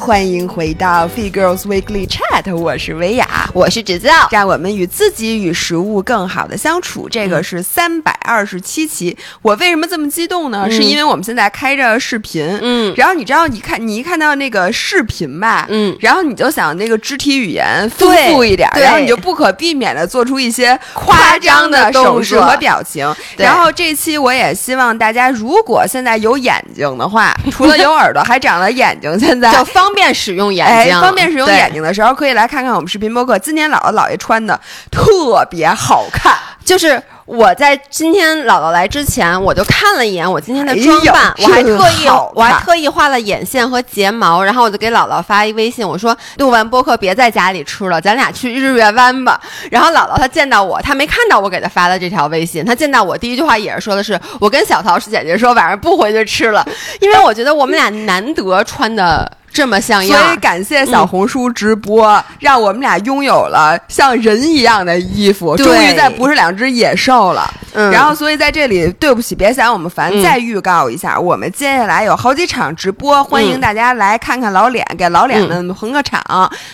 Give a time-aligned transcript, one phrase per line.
[0.00, 7.06] 欢迎回到 Fee Girls Weekly Chat，我是维雅，我是芷造，让我们与自己与食物更好的相处。
[7.06, 9.14] 这个是三百二十七期。
[9.42, 10.66] 我为什么这么激动呢？
[10.70, 23.06] 是因为我们现在开着视频，嗯，然后你知道，你看你一看到那个视频吧，嗯，然后你就想那个肢体语言丰富一点，然后你就不可避免的做出一些夸张的手势和表情。
[23.36, 30.96] 然后这期我也希望大家，如果现在有眼睛的话， 除了有耳朵，还长了眼睛，现在就方便使用眼睛。
[30.96, 33.38] 哎，方便使用眼睛的时候，可以来看看我们视频播客。
[33.38, 34.58] 今天姥姥姥爷穿的
[34.90, 49.40] 特别好看，就是我在今天姥姥来之前，我就看了一眼我今天的装扮，我还特意我还特意画了眼线和睫毛，然后我就给姥姥发一微信，我说录完播客别在家里吃了，咱俩去日月湾吧。
[49.70, 56.66] 然后姥姥她见到我，她没看到我给她发的这条微信，她见到我第一句话也是说的是，我跟小桃是姐姐说晚上不回去吃了，
[57.00, 59.30] 因为我觉得我们俩难得穿的。
[59.52, 67.52] 这么像样，所以感谢小红书直播，让我们俩拥有了像人一样的衣服，终于再不是两只野兽了。
[67.72, 76.20] 嗯，然后所以在这里，对不起，别嫌我们烦，再预告一下，我们接下来有好几场直播，欢迎大家来看看老脸，给老脸们捧个场。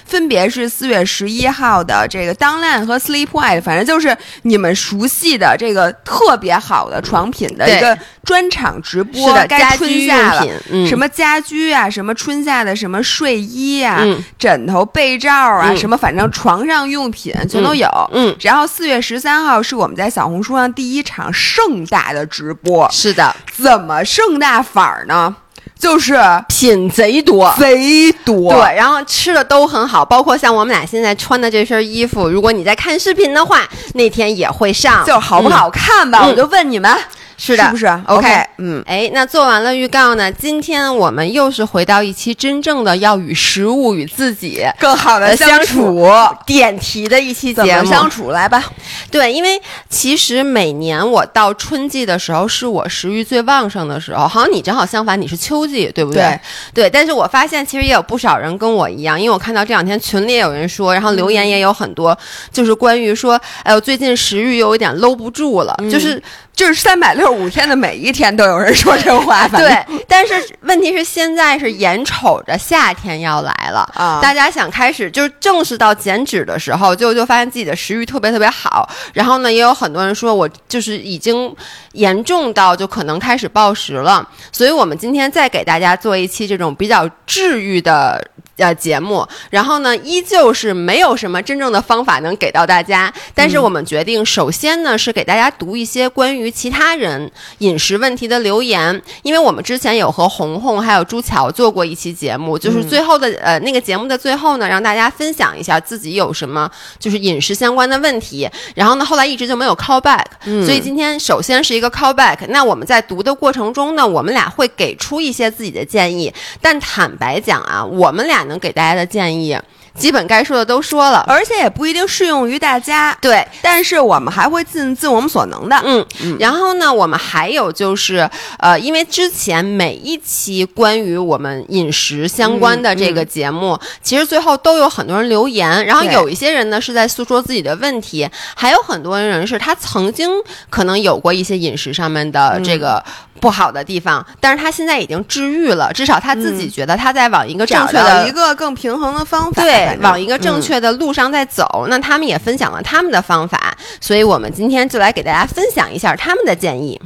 [0.05, 9.29] 分别是四月十一号的这个 Downland 和 Sleep White，反正就是你们熟悉的这个特别好的床品的一个专场直播。
[9.29, 10.45] 是的，该春夏了，
[10.87, 12.57] 什么家居啊，什么春夏。
[12.67, 14.03] 的什么睡衣啊、
[14.39, 17.87] 枕头、被罩啊，什么反正床上用品全都有。
[18.13, 22.89] 嗯，然后四月十三号是我们在小红书上第一场盛大的直播。
[22.91, 25.35] 是的，怎么盛大法儿呢？
[25.79, 28.53] 就是品贼多，贼多。
[28.55, 33.63] 对，然后吃的都很好，包括像我们俩现在穿的这身衣服，如果你在看视频的话，
[33.93, 35.05] 那天也会上。
[35.05, 36.27] 就好不好看吧？
[36.27, 36.91] 我就问你们。
[37.37, 40.33] 是的，是不是？OK，嗯，哎，那做完了预告呢？
[40.33, 46.09] 今天我们又是回到一期真正的要与食物与自己更好的相处
[46.47, 47.89] 点题的一期节目。
[47.89, 48.65] 相处来吧。
[49.11, 49.61] 对，因为
[49.91, 56.41] 其实每年我到春季的时候是我食欲最旺盛的时候，好像你正好相反，你是秋季，对不对？
[56.73, 56.89] 对。
[56.89, 62.17] 但是我发现其实也有不少人跟我一样，因为我看到这两天群里也有人说，然后留言也有很多，
[62.51, 66.23] 就是关于说，哎呦，最近食欲又有点搂不住了，就是。
[66.57, 69.85] 就是三百六十五天的每一天都有人说这话，对。
[70.07, 78.89] 但是问题是现在是眼瞅着夏天要来了啊，大家想开始就是正式到减脂的时候，就就发现自己的食欲特别特别好。
[79.13, 81.53] 然后呢，也有很多人说我就是已经
[81.93, 84.27] 严重到就可能开始暴食了。
[84.53, 88.25] 所以我们今天再给大家做一期这种比较治愈的。
[88.59, 93.13] 呃，节目，然后呢，依旧是没有什么真正的方法能给到大家。
[93.35, 97.16] 但是我们决定，首先呢，是给大家读一些关于其他人
[97.59, 108.49] 饮食问题的留言，因为我们之前有和红红还有朱乔做过一期节目，就是最后的呃那个节目的最后呢，让大家分享一下自己有什么就是饮食相关的问题。
[108.75, 110.25] 然后呢，后来一直就没有 call back，
[110.65, 112.39] 所以今天首先是一个 call back。
[112.49, 118.37] 那我们在读的过程中呢，我们俩会给出一些自己的建议，但坦白讲啊，我们俩。
[118.47, 119.59] 能给大家的建议。
[119.97, 123.17] 基本该说的都说了，而且也不一定适用于大家。
[123.21, 125.77] 对，但是我们还会尽尽我们所能的。
[125.85, 126.07] 嗯，
[126.39, 128.29] 然后呢，我们还有就是，
[128.59, 140.31] 呃，因为之前每一期关于我们饮食相关的这个节目，其实最后都有很多人留言，然后有一些人呢是在诉说自己的问题，还有很多人是他曾经
[140.69, 143.03] 可能有过一些饮食上面的这个
[143.41, 149.63] 不好的地方，但是他现在已经治愈了，至少他自己觉得他在往一个正确的一个更平衡的方法。
[149.63, 149.86] 对。
[150.01, 157.01] 往一个正确的路上在走，那他们也分享了他们的方法，所以我们今天就来给大家分享一下他们的建议。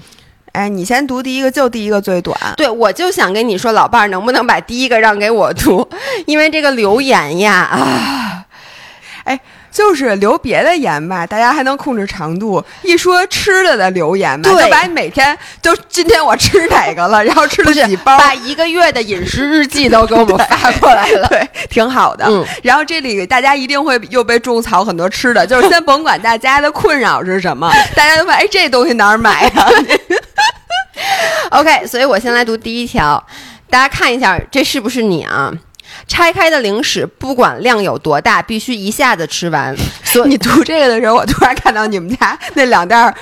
[0.53, 2.37] 哎，你先读第一个，就第一个最短。
[2.57, 5.89] 对，我就想跟你说，老伴儿能不能把第一个让给我读？
[6.27, 8.47] 因为这个留言呀，啊，
[9.25, 9.41] 哎。
[9.71, 12.63] 就是留别的言吧，大家还能控制长度。
[12.83, 22.25] 一说吃的的留言吧，就把你每天就今天我吃哪个了， 然后吃了几包，把一个月的饮食日记都给我们发过来了， 对，挺好的。
[22.27, 29.69] 嗯，然后这里大家一定会又被种草很多吃的，就是 先甭管大家的困扰是什么，大家都问哎这东西哪儿买呀
[31.51, 33.25] ？OK，所以我先来读第一条，
[33.69, 35.53] 大家看一下这是不是你啊？
[36.11, 39.75] 拆开的零食，不管量有多大，必须一下子吃完。
[40.03, 43.15] 所以 你读这个的时候，我突然看到你们家那两袋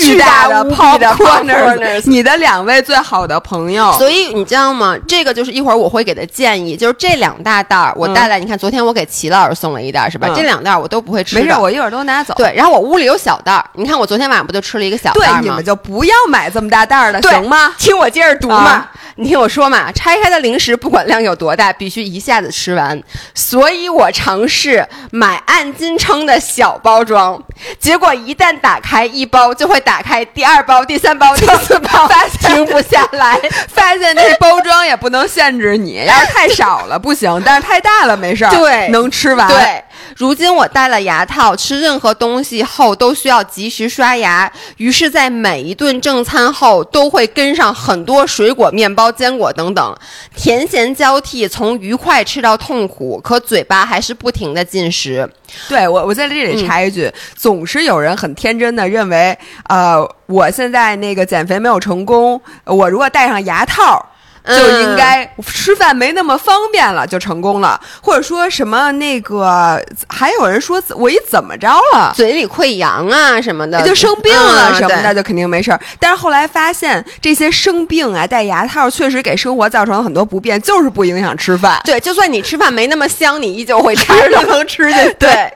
[0.00, 3.92] 巨大的 popcorners，你的两位最好的朋友。
[3.98, 4.96] 所以你知道吗？
[5.08, 8.38] 这个就是一会儿我会给的建议，就是这两大袋儿，我带来。
[8.38, 10.28] 你看，昨天我给齐老师送了一袋，是吧？
[10.32, 11.34] 这两袋我都不会吃。
[11.34, 12.32] 没事，我一会儿都拿走。
[12.34, 13.64] 对，然后我屋里有小袋儿。
[13.74, 15.40] 你看，我昨天晚上不就吃了一个小袋吗？
[15.40, 17.74] 对，你们就不要买这么大袋儿的，行吗？
[17.76, 19.90] 听我接着读嘛，你听我说嘛。
[19.90, 22.19] 拆开的零食，不管量有多大，必须一。
[22.20, 23.02] 下子吃完，
[23.34, 27.42] 所以我尝试买按斤称的小包装，
[27.78, 32.08] 结果一旦打开一包，就会打开第二包、第三包、第四包，
[32.40, 39.48] 停不下来， 发现那包装也不能限制你，要是太少了不行，但是太大了没事儿， 对，能吃完。
[39.48, 39.82] 对。
[40.16, 49.96] 如今我戴了牙套，吃任何东西后都需要及时刷牙，于是，在每一顿正餐后都会跟上很多水果、面包、坚果等等，
[50.36, 55.28] 甜咸交替，从愉快吃到痛苦，可嘴巴还是不停的进食。
[55.68, 59.36] 对我，我在这里插一句，总是有人很天真的认为，
[59.68, 64.04] 呃，我现在那个减肥没有成功，我如果戴上牙套。
[64.46, 75.80] 就应该吃饭没那么方便了，就成功了，或者说什么那个，还有人说我一怎么着了，嘴里溃疡啊什么的，就生病了什么的，就肯定没事儿。
[75.98, 81.80] 但是后来发现，这些生病啊，戴牙套确实给生活造成了很多不便，就是不影响吃饭。
[81.84, 84.12] 对，就算你吃饭没那么香，你依旧会吃，
[84.48, 85.14] 能吃进。
[85.18, 85.52] 对，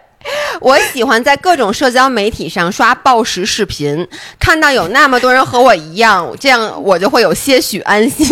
[0.61, 4.07] 我喜欢在各种社交媒体上刷暴食视频，
[4.39, 8.27] 看到有那么多人和我一样，这样我就会有些许安心。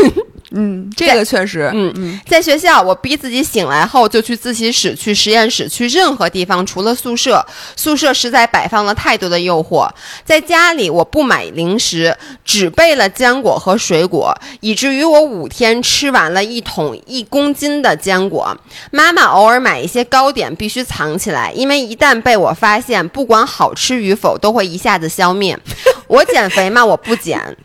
[0.55, 7.45] 嗯，这个确实，嗯嗯，在学校，我逼自己醒来后就去自习室、去实验室、去任何地方，除了宿舍。
[7.77, 9.89] 宿舍实在摆放了太多的诱惑。
[10.25, 18.57] 在家里，我不买零食，只备了坚果和水果，以至于我五天吃完了一桶一公斤的坚果。
[18.91, 25.59] 妈妈偶尔买一些糕点，必须藏起来，因为一旦被我发现，不管好吃与否，都会一下子消灭。
[26.07, 26.85] 我减肥嘛？
[26.85, 27.57] 我不减。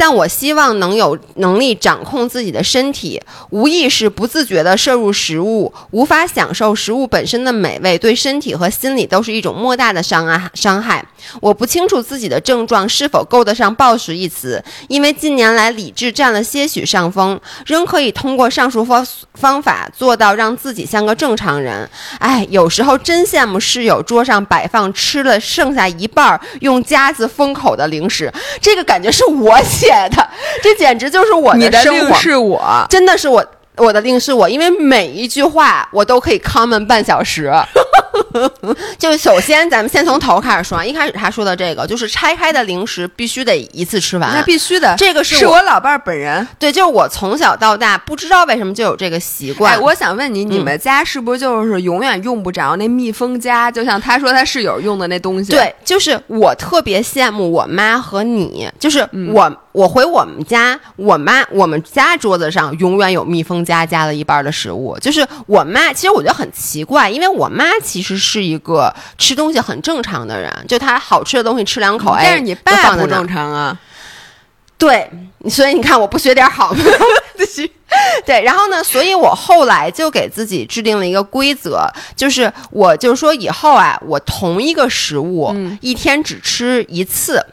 [0.00, 3.20] 但我希望能有能力掌控自己的身体，
[3.50, 10.50] 无意识、不自觉地摄入食物，无法享受食物本身的美味，对身体和心理都是一种莫大的伤害。
[10.54, 11.04] 伤害。
[11.42, 21.86] 我不清楚自己的症状是否够得上“暴食”一词，因为近年来理智占了些许上风，仍可以通过上述方方法做到让自己像个正常人。
[22.18, 28.32] 哎，有时候真羡慕室友桌上摆放吃了剩下一半用夹子封口的零食，
[28.62, 29.89] 这个感觉是我写。
[29.90, 30.28] 写的，
[30.62, 32.14] 这简直就是我的生活。
[32.14, 33.44] 是我，真的是我。
[33.76, 37.50] 我的令是我，因为每一句话我都可以 comment 半小时。
[38.98, 40.84] 就首先，咱们先从头开始说。
[40.84, 44.94] 一开始他说的这个，就是拆开的零食必须得一次吃完，那必须的。
[44.98, 49.80] 这个是我老伴儿本人，对，就是我从小到大不知道为什么就有这个习惯。
[49.80, 53.70] 我想问你，你们家是不是就是永远用不着那密封夹？
[53.70, 55.52] 就像他说他室友用的那东西。
[55.52, 59.50] 对，就是我特别羡慕我妈和你，就是我。
[59.72, 64.98] 我回我们家，我妈我们家桌子上永远有密封夹夹了一半的食物。
[65.00, 73.78] 就是我妈，其实我觉得很奇怪，因为我妈其实是一个吃东西很正常的人，就她好吃的东西吃两口，但是你爸不正常啊。
[74.76, 75.08] 对，
[75.48, 76.84] 所以你看我不学点好吗？
[78.26, 81.86] 对，然后呢，所以我后来就给自己制定了一个规则，
[82.16, 87.44] 就是我就是说以后啊，我同一个食物一天只吃一次。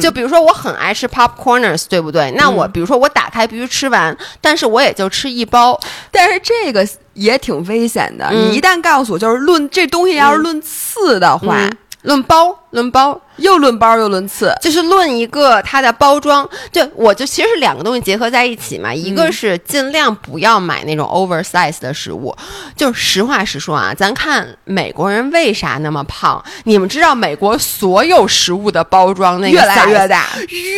[0.00, 2.30] 就比如说，我很爱吃 popcorners，对不对？
[2.32, 5.78] 那我比如说，我打开必须吃完，但是我也就吃一包。
[6.10, 11.68] 但是这个也挺危险的，你一旦告诉我，就是论这东西要是论次的话。
[12.06, 16.48] 论包，论包，又论包又论次，就是论一个它的包装。
[16.70, 18.94] 就，我就其实是两个东西结合在一起嘛。
[18.94, 22.32] 一个是尽量不要买那种 oversize 的食物。
[22.76, 26.40] 就实话实说啊，咱看美国人为啥那么胖？
[26.62, 30.26] 你们知道美国所有食物的包装那个越来越大，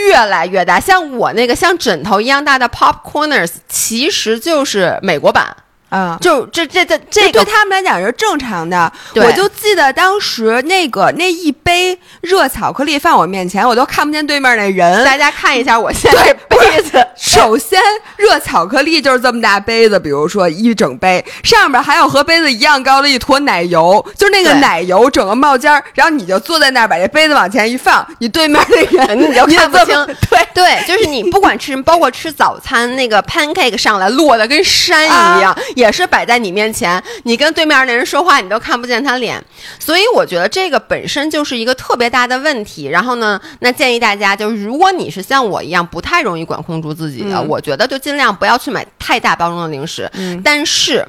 [0.09, 0.81] 越来越大。
[0.81, 5.55] 像我那个像枕头一样大的 popcorners，其实就是美国版。
[5.88, 8.92] 啊，就这这这这对他们来讲是正常的。
[9.14, 15.04] 我就记得当时那个那一杯热巧克力放我面前，我都看不见对面那人。
[15.04, 17.07] 大家看一下我现在杯子。
[17.16, 17.80] 首先，
[18.16, 25.83] 热巧克力就是这么大杯子，比如说一整杯，上面还有和杯子一样高的一坨奶油，就是那个奶油整个冒尖儿。
[25.95, 30.07] 然后你就坐在那儿，把这杯子往前一放，你对面那人 你就看不清。
[30.30, 35.57] 对对，就是你不管吃什么，包括吃早餐，那个 pancake 上来落的跟山一样。
[35.79, 39.41] 也是摆在你面前，你跟对面那人说话，你都看不见他脸，
[39.79, 42.87] 所以我觉得这个本身就是一个特别大的问题。
[42.87, 50.11] 然后呢，那建议大家，就是如果你是像我一样不太容易管控住自己的，我觉得就尽量不要去买太大包装的零食。
[50.43, 51.07] 但是。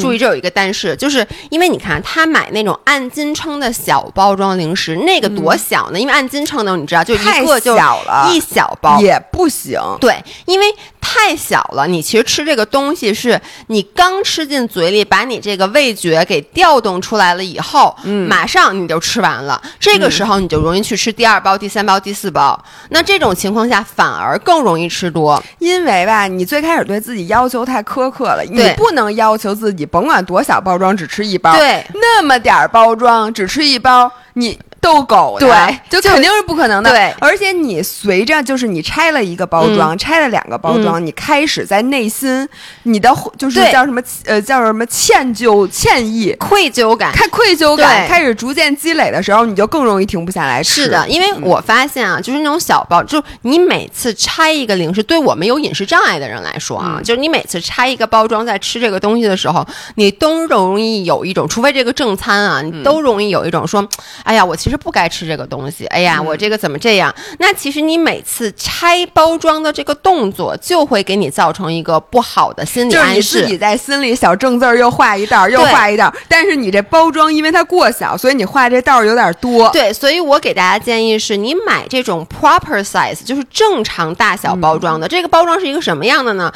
[0.00, 5.98] 注意，这有一个但是，就是因为你看他买那种按斤称的小包装零食，那个多小呢？
[5.98, 9.80] 因为按斤称的，你知道，就一个就小了，一小包也不行。
[10.00, 10.66] 对，因为
[11.04, 19.60] 太小了，你其实吃这个东西是你刚吃进嘴里，把你这个味觉给调动出来了以后，嗯，马上你就吃完了。
[19.78, 22.58] 这个时候你就容易去吃第二包、第三包、第四包。
[22.88, 34.58] 那这种情况下反而更容易吃多，因为吧，你最开始对自己要求太苛刻了，你不能要求自己甭管多小包装只吃一包，对，那么点儿包装只吃一包，你。
[34.82, 35.48] 逗狗对，
[35.88, 36.90] 就肯定是不可能的。
[36.90, 42.46] 对，而且你随着就是你拆了一个包装，拆了两个包装，你开始在内心，
[42.82, 43.08] 你的
[43.38, 50.82] 就是叫什么呃叫什么歉疚、歉意、愧疚感，开愧疚感开始逐渐积累的时候，你就更容易停不下来吃。
[50.82, 63.88] 是的，因为我发现啊，就是那种小包，就你每次拆一个零食，对我们有饮食障碍的人来说啊，就是你每次拆一个包装在吃这个东西的时候，你都容易有一种，除非这个正餐啊，你都容易有一种说，
[64.24, 64.71] 哎呀，我其实。
[64.72, 65.84] 是不该吃这个东西。
[65.88, 67.14] 哎呀，我这个怎么这样？
[67.38, 73.14] 那其实你每次拆包装的这个动作，就会给你造成一个不好的心理暗示。
[73.14, 76.10] 就是你自己在心里小正字儿又画一道，又画一道。
[76.26, 79.68] 但是你这包装因为它过小，所以你画这道儿有点多。
[79.68, 85.06] 对，所以我给大家建议是，你买这种 proper size，就是正常大小包装的。
[85.06, 86.50] 这个包装是一个什么样的呢？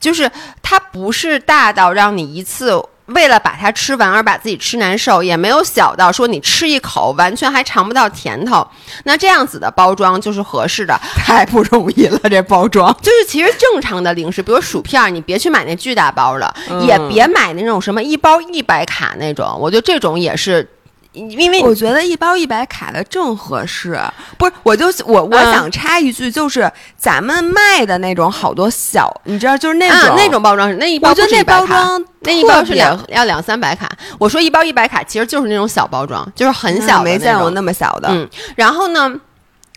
[0.00, 0.28] 就是
[0.60, 2.82] 它不是大到让你一次。
[3.14, 8.66] 为了把它吃完而把自己吃难受，也没有小到说你吃一口完全还尝不到甜头，
[9.04, 10.98] 那这样子的包装就是合适的。
[11.16, 16.54] 太不容易了，这包装就是其实正常的零食，比如薯片，你别去买那巨大包的，
[16.86, 20.68] 也别买那种什么一包一百卡那种，我觉得这种也是。
[21.12, 24.00] 因为我觉得一包一百卡的正合适，
[24.38, 24.52] 不是？
[24.62, 33.90] 我就我我想插一句，就是咱们卖的那种好多小，你知道，就是那种那种包装是那一包，我觉得那包装那一包是两要两三百卡。
[34.18, 38.08] 我说一包一百卡，其实就是那种小包装，就是很小，没见过那么小的。
[38.10, 39.12] 嗯，然后呢？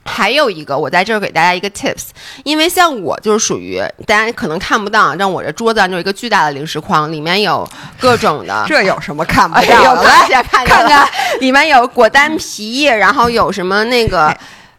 [0.05, 2.07] 还有一个，我在这儿给大家一个 tips，
[2.43, 7.67] 因为像我就是属于大家可能看不到，让我这桌子上就一个巨大的零食筐，里面有
[7.99, 8.63] 各种的。
[8.67, 10.03] 这有什么看不到的？
[10.49, 11.07] 看看，
[11.39, 14.35] 里面有果丹皮，然后有什么那个。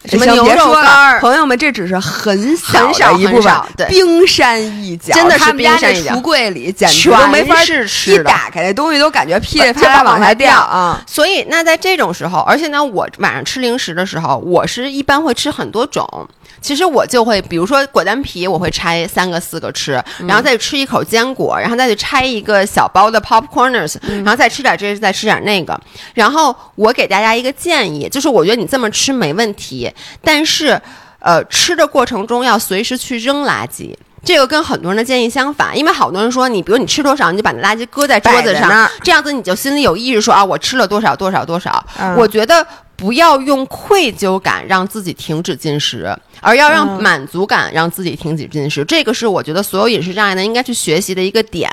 [0.06, 1.18] 什么牛肉干？
[1.20, 6.12] 朋友们，这只是很小的一部分，对，冰山一角，真的是冰山一角。
[6.12, 11.02] 橱柜里简直都没法吃，一打开那东西都感觉噼里啪啦往下掉啊！
[11.06, 16.28] 所以，那在这种时候，而且呢，我晚上吃零食的时候，我是一般会吃很多种。
[16.64, 25.78] 其实我就会，比如说果丹皮，我会拆三个四个吃，然后再吃一口坚果，然后再去拆一个小包的 popcorners，然后再吃点这，再吃点那个。
[26.14, 29.92] 然后我给大家一个建议，就是我觉得你这么吃没问题，
[30.22, 30.80] 但是，
[31.18, 33.94] 呃，吃的过程中要随时去扔垃圾。
[34.24, 41.84] 这个跟很多人的建议相反，因为好多人说你，比如你吃多少，你就把那垃圾搁在桌子上，这样子你就心里有意识说啊，我吃了多少多少多少。
[42.16, 42.66] 我觉得。
[42.96, 48.84] 不要用愧疚感让自己停止进食，而要让满足感让自己停止进食。
[48.84, 51.70] 这个是我觉得所有饮食障碍呢应该去学习的一个点。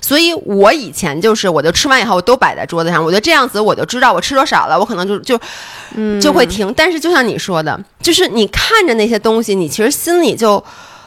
[0.00, 5.38] 所以我以前就是，我就吃完以后我都摆在桌子上，我觉得这样子我就知道我吃多少了，我可能就就
[6.20, 6.72] 就会停。
[6.74, 10.64] 但是就像你说的，就是你看着那些东西，你其实心里就。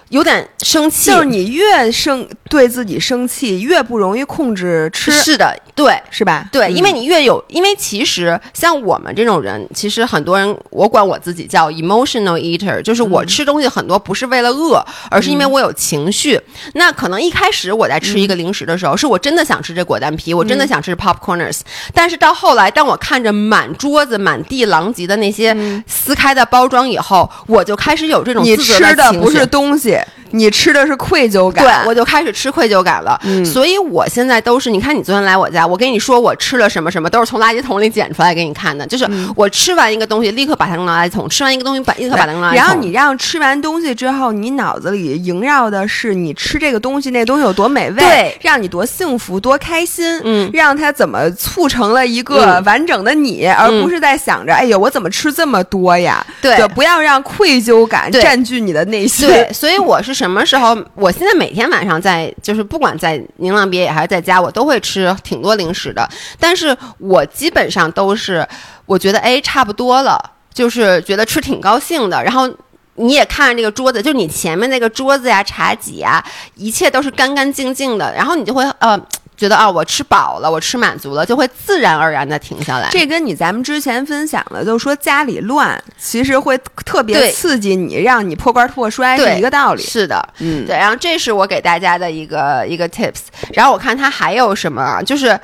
[0.09, 5.11] 有点生气，就是你越生对自己生气，越不容易控制吃。
[5.11, 6.49] 是的，对，是吧？
[6.51, 16.41] 对，因为你越有，因为其实像我们这种人，其实很多人，我管我自己叫 emotional eater，就是我吃东西很多不是为了饿，而是因为我有情绪。
[16.73, 21.59] 那可能一开始我在吃一个零食的时候，是我真的想吃这果丹皮，我真的想吃 popcorners。
[21.93, 25.55] 但是到后来，当我看着满桌子满地狼藉的那些
[25.85, 29.95] 撕开的包装以后，我就开始有这种你吃的不是东西。
[30.31, 33.19] 你吃的是愧疚感，对我就开始吃愧疚感了。
[33.45, 38.85] 所以我现在都是，你看你昨天来我家，我跟你说我吃了什么什么，都是从垃圾桶里捡出来给你看的。
[38.87, 42.55] 就是我吃完一个东西，立刻把它扔到垃圾桶；吃完一个东西，把立刻把它扔垃圾桶。
[42.55, 56.25] 然后你让吃完东西之后，你脑子里萦绕的是你吃这个东西，那东西有多美味，对，让你多幸福、多开心，嗯，让它怎么促成了一个完整的你，而不是在想着，哎呀，我怎么吃这么多呀？
[56.41, 59.27] 对，不要让愧疚感占据你的内心。
[59.27, 60.75] 对，所以我是什么时候？
[60.95, 66.09] 我现在每天晚上在，就是不管在宁浪别野还是在家，我都会吃挺多零食的。
[66.39, 68.47] 但是我基本上都是，
[68.87, 70.19] 我觉得哎差不多了，
[70.51, 72.23] 就是觉得吃挺高兴的。
[72.23, 72.51] 然后
[72.95, 76.23] 你也看这个桌子，就你前面那个桌子呀、茶几呀，
[76.55, 78.11] 一切都是干干净净的。
[78.15, 78.99] 然后你就会呃。
[79.37, 82.89] 觉得啊，我吃饱了，我吃满足了，就会自然而然的停下来。
[82.89, 89.83] 这跟你咱们之前分享的，就是说家里乱，其实会特别刺激你，让你破罐破摔是一个道理。
[89.83, 90.75] 是的，嗯，对。
[90.75, 93.19] 然后这是我给大家的一个一个 tips。
[93.53, 95.39] 然后我看他还有什么，就是，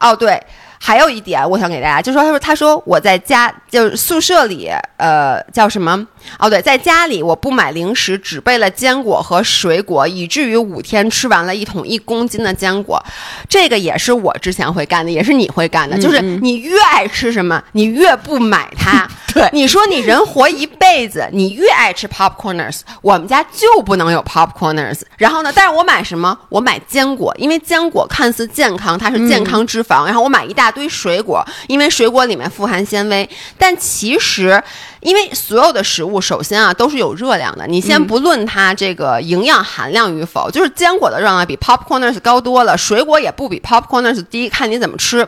[0.00, 0.42] 哦对。
[0.86, 6.06] 还有一点，我想给大家，就说他说他说我在家就是宿舍里，呃，叫什么？
[6.38, 13.02] 哦，对，在家里我不买零食，只备了坚果和水果，以至于五天吃完了一桶一公斤的坚果。
[13.48, 19.08] 这个也是我之前会干的，也是你会干的，就是你越爱吃什么，你越不买它。
[19.32, 25.00] 对， 你说你人活一辈子，你越爱吃 popcorners，我们家就不能有 popcorners。
[25.16, 26.38] 然后呢，但是我买什么？
[26.50, 30.04] 我买坚果，因为坚果看似健康，它是健康脂肪。
[30.04, 33.28] 然后我买一大堆水果，因为水果里面富含纤维。
[33.56, 34.62] 但其实，
[35.00, 37.66] 因为所有的食物，首先啊都是有热量的。
[37.66, 45.26] 你先不论它这个营养含量与否，就是坚果的热量比 popcorners 高多了，水果也不比 popcorners 低，看你怎么吃。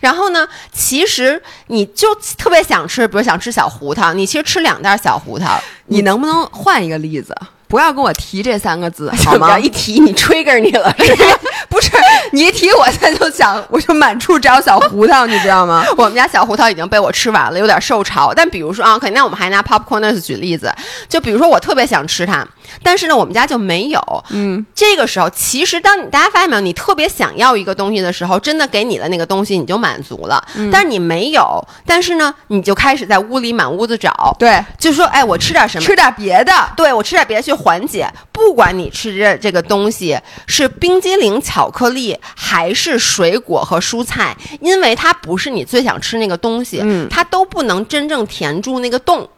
[0.00, 7.36] 然后呢，其实你就特别想吃，比如想吃小胡桃，你其实吃两袋小胡桃，你能不能换一个例子？
[7.68, 9.58] 不要跟我提这三个字 好吗？
[9.58, 10.92] 一提你 trigger 你了，
[11.68, 11.90] 不是？
[12.32, 15.84] 你一提我现在就想，我就满处找小胡桃，你知道吗？
[15.96, 18.32] 我们家小胡桃已经被我吃完了，有点受潮。
[18.34, 20.72] 但比如说啊，肯定我们还拿 popcorners 举例子，
[21.08, 22.46] 就比如说我特别想吃它。
[22.82, 24.24] 但是呢，我们家就没有。
[24.30, 30.42] 嗯，这个时候，其实当你大家发现没有，你特别想要一个东西的时候，真的给你的那个东西，你就满足了。
[30.70, 34.36] 但是你没有，但是呢，你就开始在屋里满屋子找。
[34.38, 35.86] 对，就说，哎，我吃点什么？
[35.86, 36.52] 吃点别的。
[36.76, 38.08] 对，我吃点别的去缓解。
[38.32, 49.28] 不管你吃这这个东西是冰激凌、巧克力，还是水果和蔬菜，因为它不是你最想吃那个东西，它都不能真正填住那个洞。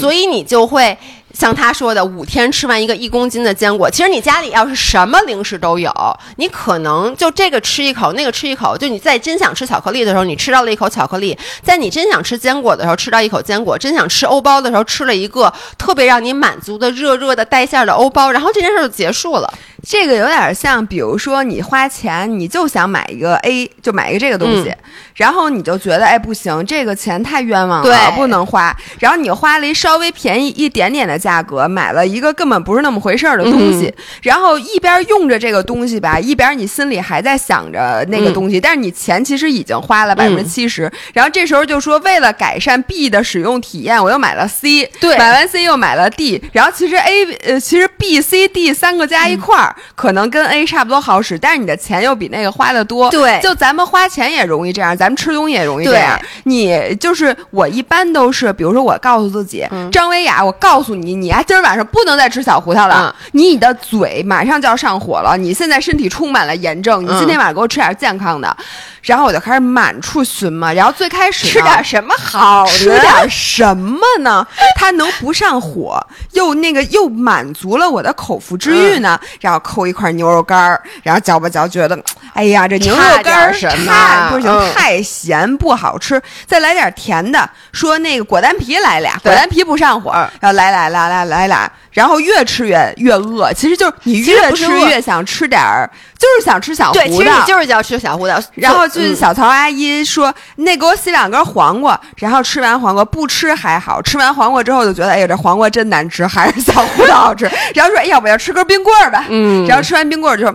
[0.00, 0.96] 所以你就会
[1.34, 3.90] 像他说的，五天吃完一个一公斤的坚果。
[3.90, 5.92] 其实你家里要是什么零食都有，
[6.36, 8.76] 你可能就这个吃一口，那个吃一口。
[8.76, 18.30] 就你在真想吃巧克力的时候，你吃到了一口巧克力；在你真想吃坚果的时候，吃到一口坚果；真想吃欧包的时候，吃了一个特别让你满足的热热的带馅的欧包。
[18.30, 19.52] 然后这件事就结束了。
[19.88, 24.74] 这个有点像，比如说你花钱，你就想买一个 A，就买一个这个东西，
[25.14, 28.76] 然后你就觉得哎不行，这个钱太冤枉了，不能花。
[28.98, 40.90] 然后你花了一稍微便宜一点点的价格，买了一个根本不是那么回事儿的东西，然后一边用着这个东西吧，一边你心里还在想着那个东西，但是你钱其实已经花了百分之七十。
[41.12, 49.75] 然后这时候就说，为了改善 B 的使用体验，我又买了 C，对，买完 C 又买了 D，然后其实 A 呃，其实 B、C、D 三个加一块儿。
[49.94, 53.10] 可能跟 A 差不多好使，但是你的钱又比那个花的多。
[53.10, 56.18] 对，就咱们花钱也容易这样，咱们吃东西也容易这样。
[56.44, 68.56] 你就是我一般都是，比如说我告诉自己，张维雅，我告诉你，你啊，今儿晚上不能再吃小胡桃了，你的嘴马上就要上火了，你现在身体充满了炎症，你今天晚上给我吃点健康的。
[69.02, 72.66] 然后我就开始满处寻嘛，然后最开始吃点什么好？
[72.66, 74.44] 吃点什么呢？
[74.74, 79.16] 它能不上火，又那个又满足了我的口腹之欲呢？
[79.40, 81.98] 然后抠一块牛肉干儿，然后嚼吧嚼，觉得
[82.32, 86.22] 哎呀，这牛肉干儿太不行，太咸不好吃。
[86.46, 93.50] 再来点甜的，说那个果丹皮来俩，果丹皮不上火，然后来俩来来来俩，然后越吃越越饿。
[93.54, 97.04] 其实就是你越吃越想吃点儿，就是想吃小胡的。
[97.04, 98.86] 对，其实你就是要吃小胡的，然后。
[98.86, 107.50] 就是小曹阿姨说：“那给我洗两根黄瓜，然后吃完黄瓜不吃还好，吃完黄瓜之后就觉得，哎呀，这黄瓜真难吃，还是小胡的好吃。
[107.74, 109.24] 然后说，哎要不要吃根冰棍儿吧。
[109.28, 110.54] 嗯，然后吃完冰棍儿就说。”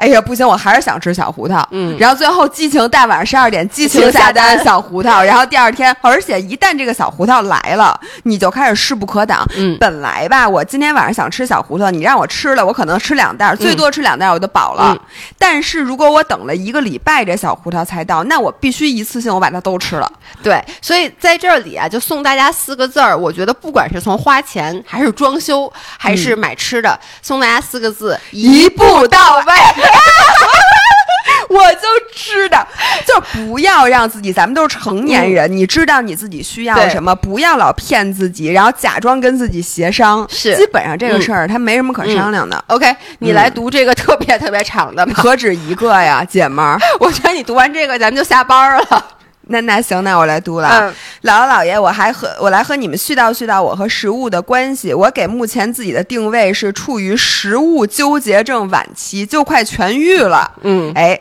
[0.00, 1.66] 哎呀，不行，我还是想吃小胡桃。
[1.72, 9.46] 嗯，然后最后激情大晚上十二点激情下单小胡桃，然后第二天，而且一旦这个小胡桃来了，你就开始势不可挡。
[9.58, 14.98] 嗯，本来吧，我今天晚上想吃小胡桃，你让我吃了，我可能吃两袋，最多吃两袋我就饱了。
[15.38, 20.10] 但是如果我等了一个礼拜，这小胡桃才到，那我必须一次性我把它都吃了。
[20.42, 29.89] 对，所以在这里啊，就送大家四个字儿，我觉得不管是从花钱，还是装修，还是买吃的，送大家四个字：一步到位。
[31.50, 32.66] 我就知道，
[33.04, 40.24] 就不要让自己，咱们都是成年人，你知道你自己需要什么，不要老骗自己，然后假装跟自己协商。
[40.30, 42.62] 是，基本上这个事儿它没什么可商量的。
[42.68, 46.78] OK，你来读这个特别特别长的吧， 何止一个呀，姐们儿！
[47.00, 49.06] 我觉得你读完这个，咱们就下班了。
[49.50, 50.92] 那那行，那我来读了。
[51.22, 54.94] 姥姥姥爷，我还和我来和你们絮叨絮叨我和食物的关系。
[54.94, 60.50] 我给目前自己的定位是处于食物纠结症晚期，就快痊愈了。
[60.62, 61.20] 嗯，哎，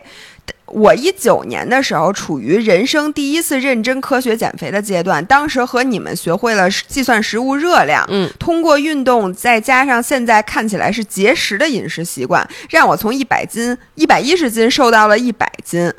[0.68, 8.06] 我一九年的时候处于人生第一次认真科学减肥的阶段，当时和你们学会了计算食物热量。
[8.10, 15.92] 嗯，通过运动，再加上现在看起来是节食的饮食习惯，让我从一百斤、一百一十斤瘦到了一百斤。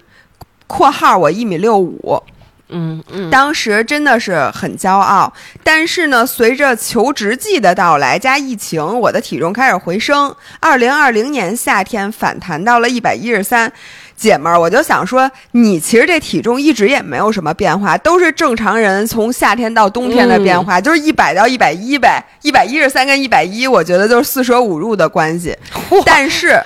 [0.71, 2.23] 括号我一米六五，
[2.69, 5.33] 嗯嗯，当时真的是很骄傲。
[5.65, 10.33] 但是呢，随着求职季的到来加疫情，我的体重开始回升。
[10.61, 13.73] 二零二零年夏天反弹到了一百一十三。
[14.17, 25.57] 姐们儿，我就想说，你其实这体重一直也没有什么变化，都是正常人从夏天到冬天的变化，就是一百到一百一呗，一百一十三跟一百一，我觉得就是四舍五入的关系。
[26.05, 26.63] 但是。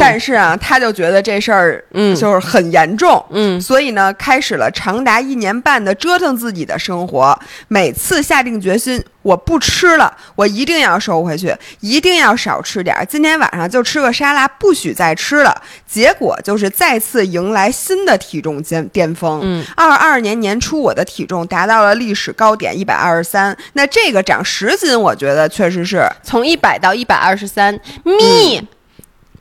[0.00, 7.38] 但是啊，他就觉得这事儿，嗯，就是很严重，嗯，所以呢，开始了长达一年半的折腾自己的生活。
[7.68, 13.04] 每次下定决心，我不吃了，我一定要收回去，一定要少吃点儿。
[13.04, 15.62] 今天晚上就吃个沙拉，不许再吃了。
[15.86, 19.40] 结果就是再次迎来新的体重巅巅峰。
[19.42, 23.56] 嗯，二二年年初，我的体重达到了历史高点一百二十三。
[23.74, 28.66] 那这个长十斤，我觉得确实是从一百到一百二十三米。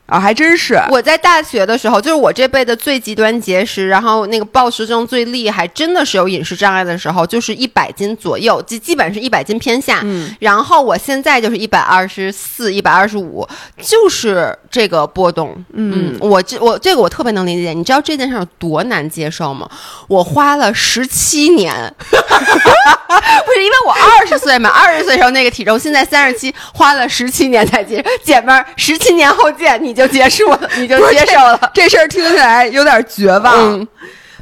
[0.07, 0.79] 啊，还真是！
[0.89, 9.99] 我在大学的时候，就是我这辈子最极端节食，然后那个暴食症最厉害，真的是有饮食障碍的时候，就是一百斤左右，基基本是一百斤偏下。
[10.05, 13.45] 嗯，然后我现在就是一百二十四、一百二十五，
[13.81, 15.61] 就是这个波动。
[15.73, 17.73] 嗯，我这我这个我特别能理解。
[17.73, 19.69] 你知道这件事有多难接受吗？
[20.07, 28.01] 我花了十七年， 不是因为我二十岁嘛，二十岁时候那个体重，现在三十七，花了十七年才接。
[28.23, 29.96] 姐们儿，十七年后见你。
[29.97, 33.87] 就结束了，你就接受了这事儿，听起来有点绝望。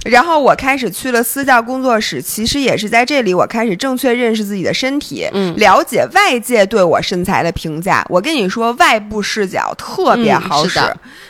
[0.03, 8.05] 然后我开始去了私教工作室，其实也是在这里，我开始正确认识自己的身体，嗯，了解外界对我身材的评价。
[8.07, 10.79] 我跟你说，外部视角特别好使。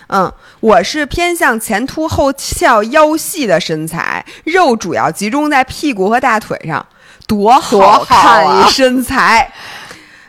[0.07, 6.85] 嗯，我是偏向前凸后翘、腰细的身材，肉主要集中在屁股和大腿上，
[7.25, 9.49] 多好看一身材。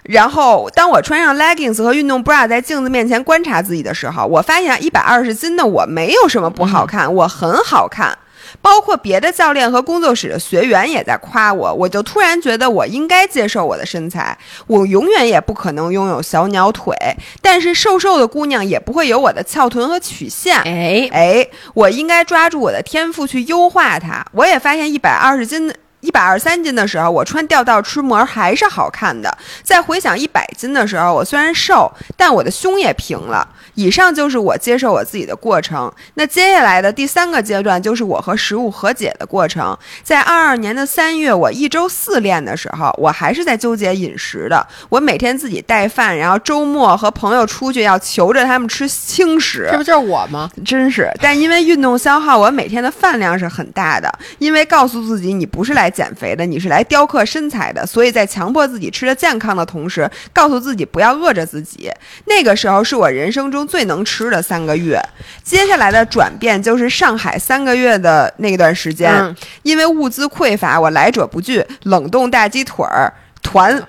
[0.08, 8.16] 然后，当我穿上 leggings 和运动 bra 在镜子面前观察自己的时候，我发现一百二十斤的我没有什么不好看，我很好看。
[8.62, 14.38] 包括别的教练和工作室的学员也在夸我，我就突然觉得我应该接受我的身材。
[14.68, 16.94] 我永远也不可能拥有小鸟腿，
[17.42, 20.56] 但是瘦瘦的姑娘也不会有我的翘臀和曲线。
[20.58, 24.24] 哎哎，我应该抓住我的天赋去优化它。
[24.32, 25.74] 我也发现一百二十斤的。
[26.00, 29.36] 一百二三斤的时候，我穿吊带吃膜还是好看的。
[29.62, 33.48] 再回想一百斤的时候，我虽然瘦，但我的胸也平了。
[33.74, 35.92] 以上就是我接受我自己的过程。
[36.14, 39.76] 那接下来的第三个阶段就是我和食物和解的过程。
[40.02, 44.64] 在二二年的三月，我一周四练的时候，我还是在纠结饮食的。
[44.88, 49.68] 我每天自己带饭，然后周末和朋友出去要求着他们吃轻食。
[49.70, 50.50] 这不就是我吗？
[50.64, 51.10] 真是。
[51.20, 54.10] 但因为运动消耗，我每天的饭量是很大的。
[54.38, 55.85] 因为告诉自己你不是来。
[55.90, 61.90] 减肥的，你是来雕刻身材的，所以在强迫自己吃的健康的同时，告诉自己不要饿着自己。
[62.26, 65.00] 那个时候是我人生中最能吃的三个月。
[65.42, 73.82] 接下来的转变就是上海三个月的那段时间，因为物资匮乏，我来者不拒，冷冻大鸡腿儿团，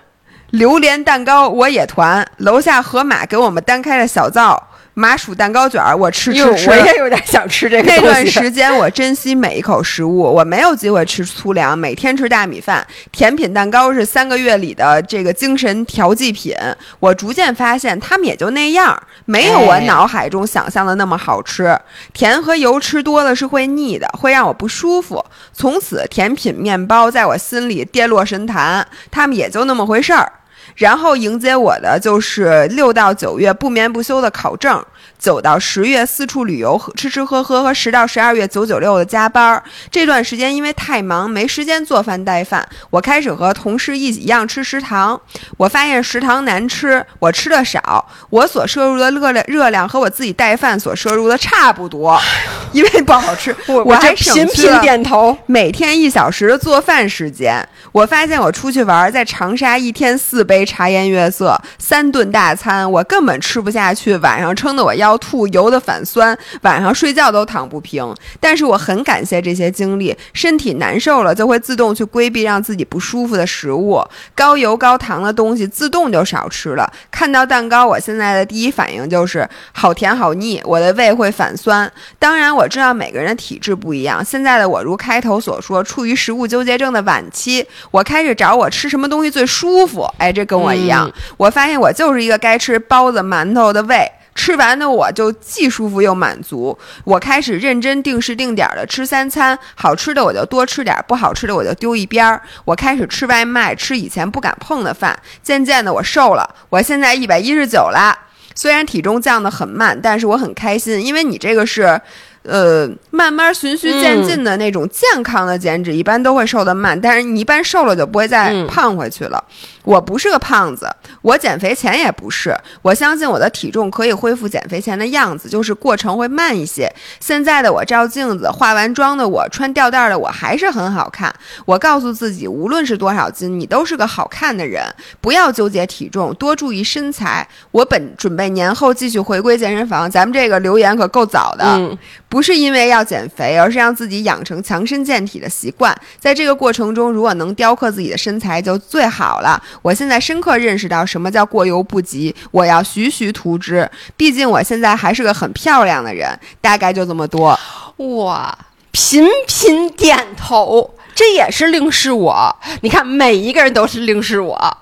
[0.52, 4.67] 榴莲蛋糕我也团，楼下河马给我们单开了小灶。
[5.00, 7.84] 麻薯蛋糕卷儿，我吃吃吃，我也有点想吃这个。
[7.84, 12.84] 那段时间，我珍惜每一口食物，我没有机会吃粗粮，每天吃大米饭。
[13.12, 16.56] 甜品蛋糕是三个月里的这个精神调剂品。
[17.00, 21.80] 我逐渐发现，他们也就那样，没有我脑海中想象的那么好吃。
[22.12, 25.24] 甜和油吃多了是会腻的，会让我不舒服。
[25.54, 30.32] 从此，甜品面包在我心里跌落神坛，他们也就那么回事儿。
[30.76, 34.84] 然后迎接我的就是六到九月不眠不休的考证。
[35.20, 39.64] 九到十月四处旅游，吃吃喝喝和十到十二月九九六的加班儿。
[39.90, 42.68] 这段时间因为太忙，没时间做饭带饭。
[42.92, 45.20] 我开始和同事一起一样吃食堂。
[45.58, 52.20] 我发现食堂难吃，我吃的少，我所摄入的热量热量和我自己带饭所摄入的差不多，
[52.72, 53.56] 因为不好吃。
[53.68, 55.36] 我还频频点头。
[55.48, 65.07] 每天一小时的做饭时间，我发现我出去玩，在长沙一天四杯茶颜悦色，三顿大餐，我根本吃不下去，晚上撑得我腰。
[65.08, 68.14] 要吐油的反酸，晚上睡觉都躺不平。
[68.40, 74.04] 但是我很感谢这些经历，身体难受了就会自动去规避让自己不舒服的食物，
[74.36, 76.92] 高油高糖的东西自动就少吃了。
[77.10, 81.90] 看到蛋糕，我现在的第一反应就是好甜好腻，我的胃会反酸。
[82.20, 84.24] 当然我知道每个人的体质不一样。
[84.24, 90.06] 现在的我如开头所说，处于食物纠结症的晚期，我开始找我吃什么东西最舒服。
[90.18, 94.12] 哎，这跟我一样，我发现我就是一个该吃包子馒头的胃。
[94.38, 102.40] 吃完的我就既舒服又满足，我开始认真定时定点的吃三餐，好吃的我就多吃点，不好吃的我就丢一边儿。
[102.64, 108.16] 我开始吃外卖，吃以前不敢碰的饭，渐渐的我瘦了，我现在一百一十九了。
[108.54, 112.00] 虽然体重降得很慢，但是我很开心，因为你这个是。
[112.48, 119.44] 呃，慢慢循序渐进的那种健康的减脂，一般都会瘦得慢，但是你一般瘦了就不会再胖回去了。
[119.84, 120.90] 我不是个胖子，
[121.22, 122.54] 我减肥前也不是。
[122.82, 126.92] 我相信我的体重可以恢复减肥前的样子，就是过程会慢一些。
[127.22, 131.34] 现在的我照镜子，化完妆的我，穿吊带的我还是很好看。
[131.66, 134.84] 我告诉自己，无论是多少斤，你都是个好看的人。
[135.22, 137.48] 不要纠结体重，多注意身材。
[137.72, 140.10] 我本准备年后继续回归健身房。
[140.12, 145.92] 咱们这个留言可够早的，不不是因为要减肥，而是让自己养成强身健体的习惯。
[146.20, 149.60] 在这个过程中，如果能雕刻自己的身材，就最好了。
[149.82, 153.90] 我现在深刻认识到什么叫过犹不及，我要徐徐图之。
[154.16, 157.60] 毕竟我现在还是个很漂亮的人，大概就这么多。
[157.96, 158.56] 哇，
[158.92, 162.56] 频频点头，这也是令是我。
[162.82, 164.78] 你看，每一个人都是令是我。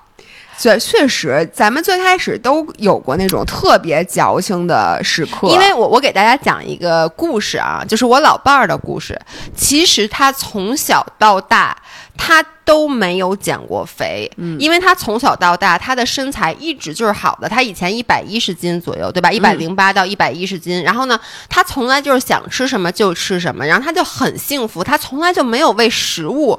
[0.58, 5.48] 确确实，咱们最开始都有过那种特别矫情的时刻。
[5.48, 9.20] 因为我我给大家讲一个故事啊，就是我老伴儿的故事。
[9.54, 11.76] 其实他从小到大。
[12.18, 17.46] 他都没有减过肥，嗯，因为他从小到大他的身材一直就是好的。
[17.46, 19.30] 他以前一百一十斤左右，对吧？
[19.30, 20.82] 一百零八到一百一十斤。
[20.82, 24.82] 然后呢，他从来就是想吃什么就吃什么，然后他就很幸福。
[24.82, 26.58] 他从来就没有为食物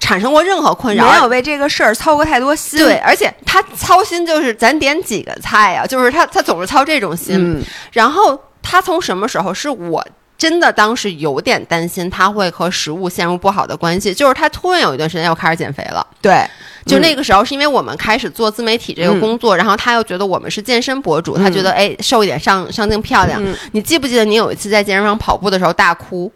[0.00, 2.80] 产生过任何困扰，没有为这个事儿操过太多心。
[2.80, 7.62] 对，而且他操心就是咱点几个菜呀，就是他他总是操这种心。
[7.92, 10.04] 然后他从什么时候是我？
[10.36, 16.06] 真的当时有点担心他会和食物陷入不好的关系，就是他突然有一段时间又开始减肥了。
[16.22, 16.42] 对，
[16.86, 23.38] 就那个时候是因为我们开始做自媒体这个工作，然后他又觉得我们是健身博主，他觉得哎瘦一点上上镜漂亮。
[23.72, 26.32] 你记不记得你有一次在健身房跑步的时候大哭？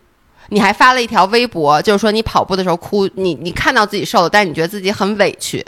[0.48, 5.64] 你还发了一条微博，就是说你跑步的时候哭，你你看到自己瘦了，但是你觉得自己很委屈。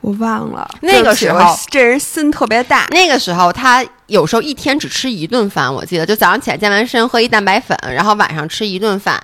[0.00, 2.86] 我忘了那个时候，这人心特别大。
[2.90, 9.22] 那个时候他有时候一天只吃一顿饭，我记得就早上起来健完身喝一蛋白粉，然后晚上吃一顿饭，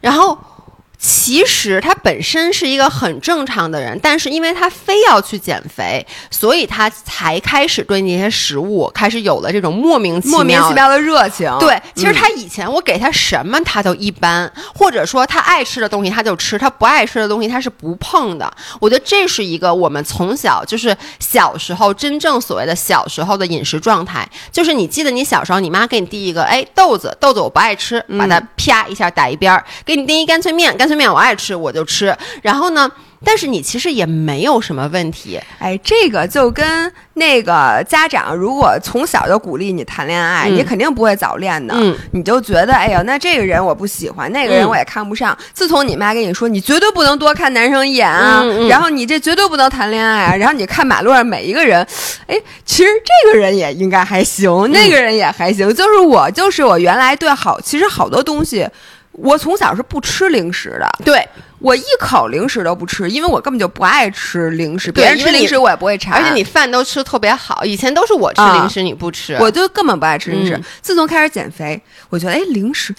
[0.00, 0.38] 然后。
[1.02, 11.50] 其实他本身是一个很正常的人，但是因为他非要去减肥，所以他才开始对那些食物开始有了这种莫名莫名其妙的热情。
[11.58, 18.52] 对，其实他以前我给他什么他都一般，或者说他爱吃的东西他就吃，他不爱吃的东西他是不碰的。
[18.78, 30.89] 我觉得这是一个我们从小就是小时候真正所谓的小时候的饮食状态，就是你记得你小时候你妈给你递一个哎豆子豆子我不爱吃，把它啪一下打一边儿，给你递一干脆面干。
[30.94, 32.90] 面我爱吃我就吃，然后呢？
[33.22, 35.38] 但是你其实也没有什么问题。
[35.58, 41.74] 哎，这个就跟那个家长如果从小就鼓励你谈恋爱，你肯定不会早恋的。
[41.76, 45.36] 嗯，你就觉得哎呀，那这个人我不喜欢，那个人我也看不上。
[45.52, 51.86] 自从你妈跟你说你绝对不能多看男生一眼啊，然后你这绝对不能谈恋爱啊，然后你看马路上每一个人，
[52.26, 55.68] 哎，其实这个人也应该还行，那个人也还行。
[55.74, 58.66] 就是我，就是我原来对好，其实好多东西。
[59.22, 61.26] 我从小是不吃零食的，对。
[61.60, 64.90] 我一口零食都不吃，因为我根本就不爱吃零食。
[64.90, 67.64] 别人吃零食我也不会馋，而且你饭都吃特别好。
[67.64, 70.58] 以前都是我吃零食，你不吃，我就根本不爱吃零食。
[70.80, 72.94] 自从开始减肥，我觉得哎，零食，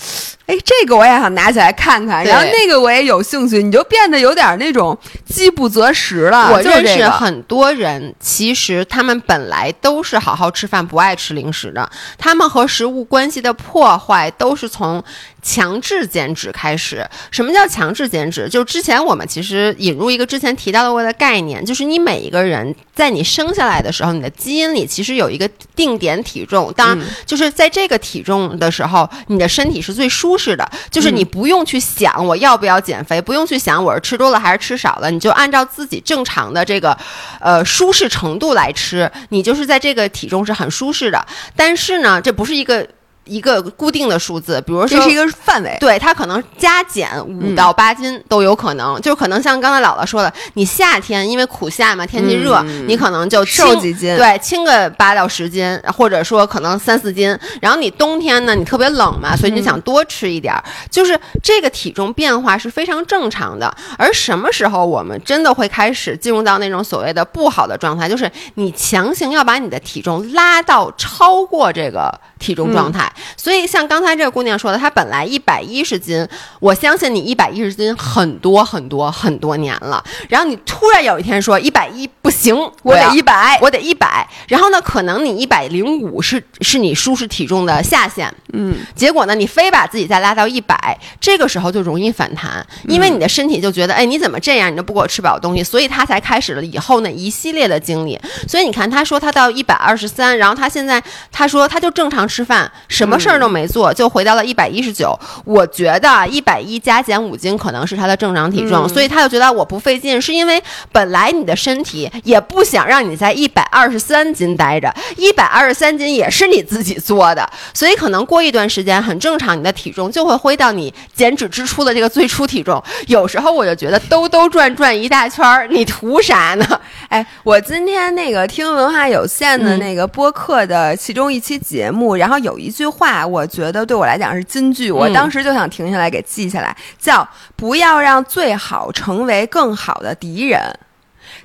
[0.45, 4.95] 哎，这个我也想拿起来看看，然后那个我也有兴趣，你就变得有点那种
[5.25, 6.51] 饥不择食了。
[6.51, 11.89] 我认识很多人，其实他们本来都是好好吃饭，不爱吃零食的。
[12.17, 15.03] 他们和食物关系的破坏，都是从
[15.41, 17.03] 强制减脂开始。
[17.31, 18.50] 什么叫强制减脂？
[18.51, 26.71] 就之前我们其实引入一个之前提到过的概念，就是你每一个人在你生下来的时候，你的基因里其实有一个定点体重。
[26.75, 36.95] 当然，就是在这个体重的时候，你的身体是最舒适的，就是你不用去想我要不要减肥，不用去想我是吃多了还是吃少了，你就按照自己正常的这个
[37.39, 41.25] 呃舒适程度来吃，你就是在这个体重是很舒适的。
[41.55, 42.85] 但是呢，这不是一个。
[43.25, 57.37] 一个固定的数字，比如说这是一个范围，对它可能加减五到八斤都有可能，就可能像刚才姥姥说的，你夏天因为苦夏嘛，天气热，你可能就瘦几斤，对，轻个八到十斤，或者说可能三四斤。
[57.61, 60.53] 然后你冬天呢，你特别冷嘛，所以你想多吃一点，
[60.89, 63.73] 就是这个体重变化是非常正常的。
[63.97, 73.09] 而什么时候我们真的会开始进入到那种所谓的不好的状态，就是你强行要把你的体重拉到超过这个体重状态。
[73.37, 76.27] 所以，像刚才这个姑娘说的，她本来一百一十斤，
[76.59, 80.03] 我相信你一百一十斤很多很多很多年了。
[80.27, 82.55] 然后你突然有一天说一百一不行。
[82.83, 84.27] 我得一百，我得一百。
[84.47, 98.19] 然后呢，可能你一百零五是是你舒适体重的下限，嗯，结果呢，你非把自己再拉到一百，这个时候就容易反弹，因为你的身体就觉得，哎，你怎么这样，你都不给我吃饱东西，所以他才开始了以后呢一系列的经历。
[98.47, 101.01] 所以你看，他说他到一百二十三，然后他现在
[101.31, 105.13] 他说他就正常吃饭，什么事儿都没做，就回到了一百一十九。
[105.43, 122.81] 我觉得一百一加减五斤可能是他的正常体重，所以他就觉得我不费劲，是因为本来你的身体也不想让你在一百二十三斤待着，一百二十三斤也是你自己做的，所以可能过一段时间很正常，你的体重就会回到你减脂之初的这个最初体重。
[123.07, 126.65] 有时候我就觉得兜兜转转一大圈儿，你图啥呢？
[127.09, 140.61] 哎，我今天那个听文化有限的那个播客的其中一期节目，然后有一句话，我觉得对我来讲是金句，我当时就想停下来给记下来，叫“不要让最好成为更好的敌人”。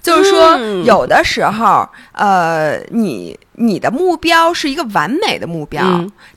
[0.03, 5.83] 就是说，有的时候，呃，你你的目标是一个完美的目标，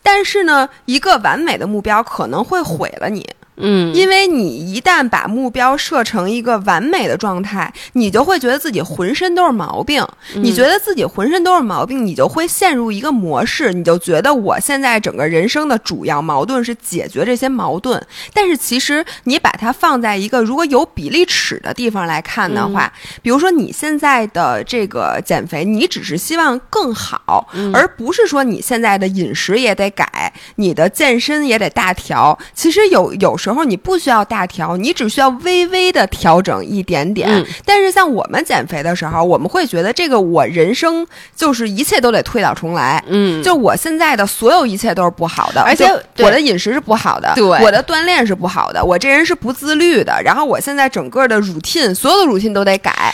[0.01, 3.27] 但是呢，一个完美的目标可能会毁了你。
[3.59, 10.05] 嗯，因为你一旦把目标设成一个完美的状态，你就会觉得自己浑身都是毛病。
[10.35, 18.01] 你觉得自己浑身都是毛病，你就会陷入一个模式，你就觉得我现在整个人生的主要矛盾是解决这些矛盾。
[18.33, 22.89] 但是其实你把它放在一个如果有比例尺的地方来看的话，
[23.21, 32.39] 比如说你现在的这个减肥，你只是希望更好，而不是说你现在的饮食也得改，你的健身也得大调。
[32.53, 33.48] 其实有有时。
[33.53, 37.45] 时候你不需要大调，你只需要微微的调整一点点。
[37.65, 43.03] 但是像我们减肥的时候，我们会觉得这个我人生就是一切都得推倒重来。
[43.07, 45.85] 嗯，就我现在的所有一切都是不好的，而且
[46.19, 50.21] 我的饮食是不好的，对，我的锻炼是不好的，我这人是不自律的。
[50.23, 53.13] 然后我现在整个的 routine，所有的 routine 都得改。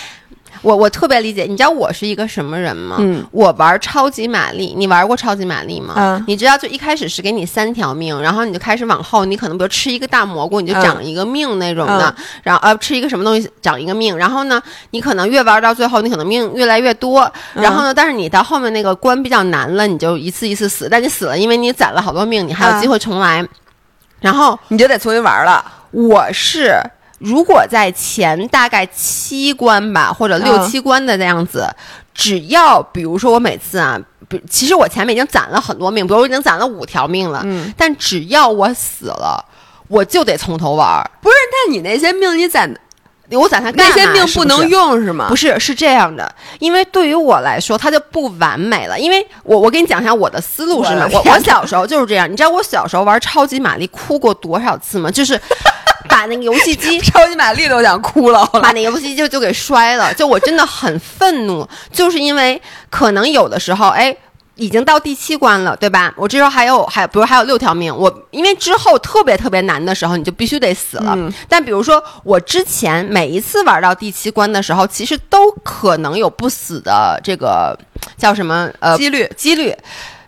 [0.66, 2.96] 我我特别理解，你知道我是一个什么人吗？
[2.98, 5.94] 嗯，我玩超级玛丽，你玩过超级玛丽吗？
[5.96, 23.46] 嗯，你知道就一开始是给你三条命，然后你就开始往后，你可能比如吃一个大蘑菇，你就长一个命那种的，然后呃吃一个什么东西长一个命，然后呢，你可能越玩到最后，你可能命越来越多，然后呢，但是你到后面那个关比较难了，你就一次一次死，但你死了，因为你攒了好多命，你还有机会重来，
[24.20, 25.64] 然后你就得重新玩了。
[25.92, 26.82] 我是。
[27.20, 31.66] 如果在前大概七关吧，或者六七关的那样子，
[32.14, 33.98] 只要比如说我每次啊，
[34.28, 39.44] 比其实我前面已经攒了很多命，比如我已经攒了五条命了，嗯，但只要我死了，
[39.88, 41.10] 我就得从头玩。
[41.22, 42.70] 不是，那你那些命你攒，
[43.32, 45.28] 我攒它那些命不能用是吗？
[45.30, 49.00] 不是，是这样的，因为对于我来说，它就不完美了。
[49.00, 52.30] 因为我我给你讲一下我的思路是什么，我我小时候就是这样。
[52.30, 55.10] 你知道我小时候玩超级玛丽哭过多少次吗？
[55.10, 55.40] 就是。
[56.10, 64.16] 把那个游戏机 超级玛丽都想哭了，把那游戏机就就给摔了，就我真的很愤怒，就是因为可能有的时候，哎，
[64.56, 66.14] 已经到第七关了，对吧？
[66.16, 71.18] 我这时候还有还比如还有六条命，我因为之后特别特别难的时候，你就必须得死了。
[71.50, 77.78] 但比如说我之前每一次玩到第七关的时候，其实都可能有不死的这个
[78.18, 79.76] 叫什么呃几率几率。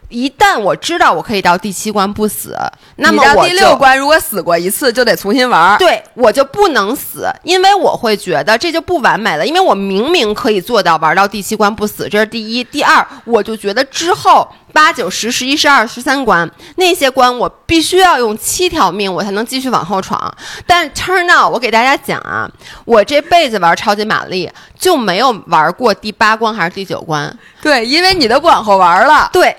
[0.09, 2.55] 一旦我知道我可以到第七关不死，
[2.95, 5.77] 那么我第六关如果死过一次就得重新玩。
[5.77, 9.45] 对我就不能死，因为我会觉得这就不完美了。
[9.45, 12.63] 因为我明明可以做到玩到第七关不死，这是第一。
[12.63, 20.33] 第二，我就觉得之后八九十十一十二十三关那些关我必须要用七条命我才能继续往后闯。
[20.65, 22.49] 但 turn out 我给大家讲啊，
[22.85, 27.37] 我这辈子玩超级玛丽就没有玩过第八关还是第九关。
[27.61, 29.29] 对，因为你都不往后玩了。
[29.33, 29.55] 对。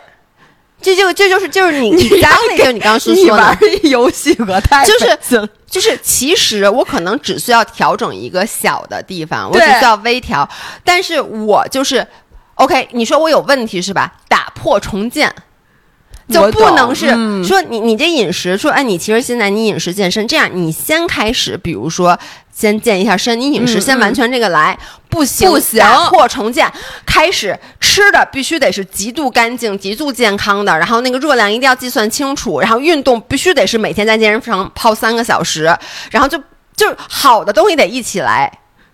[0.81, 10.49] 这就这就是就是你 你刚那个你刚刚说说的游戏和太就是就是其实我可能只需要调整一个小的地方，我只需要微调，
[10.85, 12.07] 但是我就是
[12.55, 12.89] OK。
[12.93, 14.13] 你说我有问题是吧？
[14.29, 15.35] 打破重建
[16.29, 17.09] 就不能是
[17.45, 22.19] 说你你这饮食说哎，你其实现在你饮食健身这样，你先开始，比如说。
[22.51, 24.77] 先健一下身，你饮食先完全这个来，
[25.09, 26.69] 不行不行，打破重建，
[27.07, 35.73] 开始吃的必须得是极度干净、极度健康的，然后那个热量一定要计算清楚，然后运动必须得是每天在健身房泡三个小时，
[36.11, 36.37] 然后就
[36.75, 38.53] 就好的东西得一起来。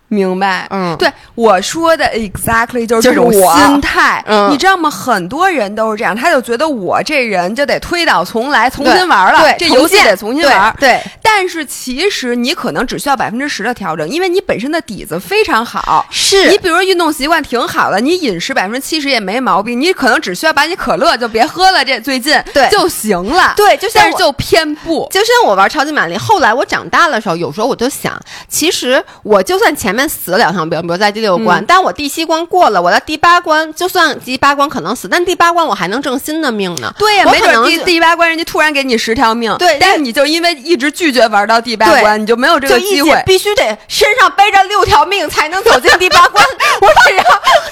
[0.08, 4.88] 明白，嗯，对我说的 exactly 就是这种心态，嗯，你知道吗？
[4.88, 11.00] 很多人都是这样，他就觉得我这人就得推倒重来，重新玩了，对，这游戏得重新玩，对。
[11.22, 16.48] 但是其实你可能只需要百分之十的调整，因为你本身的底子非常好，是。
[16.48, 22.68] 你比如运动习惯挺好的，你饮食百分之七十也没毛病，你可能只需要把你可乐就别喝了，这最近对。
[22.70, 36.92] 就行了，对，就但是就偏不，就像我玩超级玛丽，后来我长大的时候，有时候我就想，其实我就算前前面死了两条兵，比如在第六关，但我第七关过了，我在第八关，就算第八关可能死，但第八关我还能挣新的命呢。
[36.98, 46.44] 对呀，没准第第八关人家突然给你十条命，对，但是你就因为一直拒绝玩到第八关，你就没有这个机会，必须得身上背着六条命才能走进第八关。
[46.82, 47.22] 我只要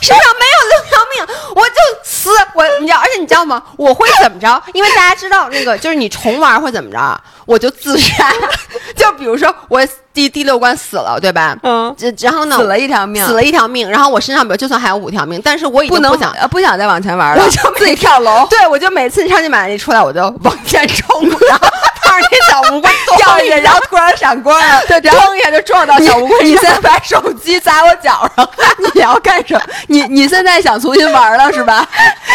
[0.01, 1.75] 身上没有六条命，我就
[2.05, 2.31] 死。
[2.55, 3.61] 我你知道，而且你知道吗？
[3.77, 4.63] 我会怎么着？
[4.75, 7.21] 因为大家知道那个，就是你重玩会怎么着？
[7.47, 8.33] 我就自杀。
[8.95, 9.85] 就比如说我
[10.15, 11.57] 第第六关死了，对吧？
[11.63, 11.95] 嗯。
[12.21, 12.57] 然后呢？
[12.57, 13.89] 死了一条命，死了一条命。
[13.89, 18.47] 然后我身上，比如就算还有五条命，但是我已经不想不想再往前玩了，我就自己跳楼。
[18.51, 21.69] 对，我就每次超级玛丽出来，我就往前冲，然后
[22.03, 26.45] 碰着那小乌龟 跳下去，然后突然闪光了，对，砰一下就撞到小乌龟。
[26.45, 28.49] 你先把手机砸我脚上，
[28.95, 29.63] 你要干什么？
[29.89, 31.87] 你你现在想重新玩了是吧？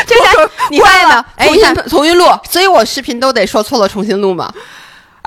[0.05, 0.23] 这下
[0.69, 1.07] 你发现
[1.37, 1.53] 没有？
[1.53, 4.51] 重新重新录，所以我视频都得说错了重新录嘛。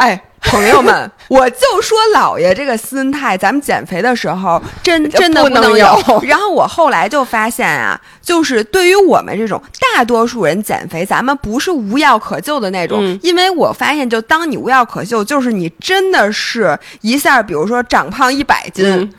[0.01, 5.87] 哎，朋友们， 我就说老爷这个心态，咱们减肥的时候真真的不能有。
[6.25, 9.63] 然后我后来就发现啊，就是对于我们这种
[9.95, 13.19] 大多数人减肥，咱们不是无药可救的那种。
[13.23, 19.13] 因为我发现，就当你无药可救，就是你真的是一下，比如说长胖一百斤。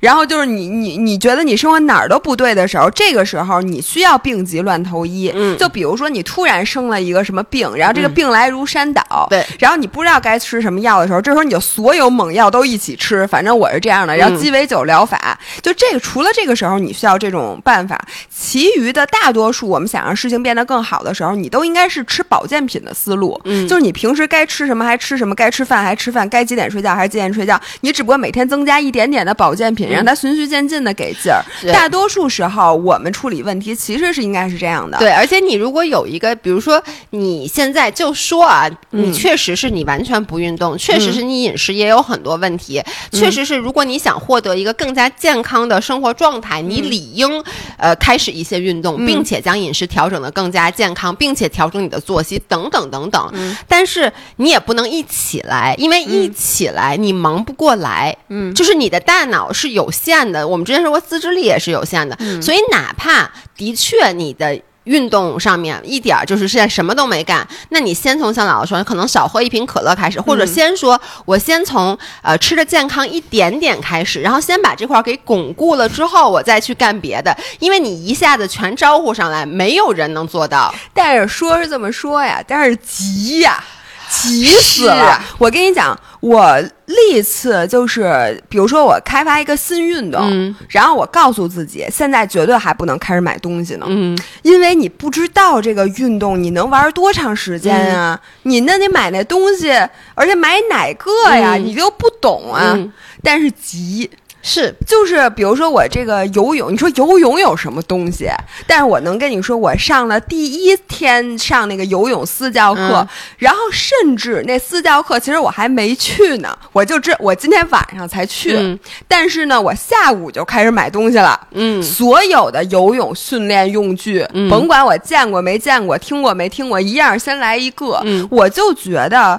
[0.00, 5.32] 然后就是你你你觉得你生活哪儿都不对的时候，这个时候你需要病急乱投医。
[5.34, 14.16] 嗯，就比如说你突然生了一个什么病，然后这个病来如山倒，对，然后你不知道该吃什么药的时候，这时候你就所有猛药都一起吃，反正我是这样的。
[14.16, 18.00] 然后鸡尾酒疗法，就这个除了这个时候你需要这种办法，
[18.30, 23.40] 其余的大多数我们想让事情变得更好的时候，你都应该是吃保健品的思路。
[23.44, 29.88] 嗯，就是你平时该吃什么还吃什么，该吃饭还吃饭，该几点睡觉还是几点睡觉，你只不过每天增加一点点的保健品。
[29.88, 31.42] 让它循序渐进的给劲儿。
[31.72, 34.98] 大多数时候，我们处理问题其实是应该是这样的。
[34.98, 47.42] 对，而且你如果有一个，比如说你现在就说啊，你确实是你完全不运动，确实是你饮食也有很多问题，确实是如果你想获得一个更加健康的生活状态，你理应
[47.76, 53.56] 呃开始一些运动，并且将饮食调整的更加健康，并且调整你的作息等等等等。
[53.66, 58.16] 但是你也不能一起来，因为一起来你忙不过来。
[58.28, 59.68] 嗯，就是你的大脑是。
[59.78, 80.74] 有限的，我们之前说过，自制力也是有限的，所以哪怕的确你的运动上面一点儿就是现在什么都没干，那你先从像姥姥说，可能少喝一瓶可乐开始，或者先说我先从呃吃的健康一点点开始，然后先把这块给巩固了之后，我再去干别的，因为你一下子全招呼上来，没有人能做到。
[80.94, 83.62] 但是说是这么说呀，但是急呀。
[84.10, 85.22] 急死了！
[85.36, 98.20] 我跟你讲，我历次就是，比如说我开发一个新运动，然后我告诉自己，现在绝对还不能开始买东西呢，嗯，因为你不知道这个运动你能玩多长时间啊！
[98.42, 99.70] 你那你买那东西，
[100.14, 101.54] 而且买哪个呀？
[101.54, 102.76] 你又不懂啊！
[103.22, 104.10] 但是急。
[104.48, 108.30] 是，就是比如说我这个游泳，你说游泳有什么东西？
[108.66, 121.38] 但是我能跟你说，我上了第一天上那个游泳私教课，然后甚至那私教课其实我还没去呢，我就知我今天晚上才去，但是呢，我下午就开始买东西了。
[121.50, 128.00] 嗯，所有的游泳训练用具，甭管我见过没见过，听过没听过，一样先来一个。
[128.04, 129.38] 嗯，我就觉得。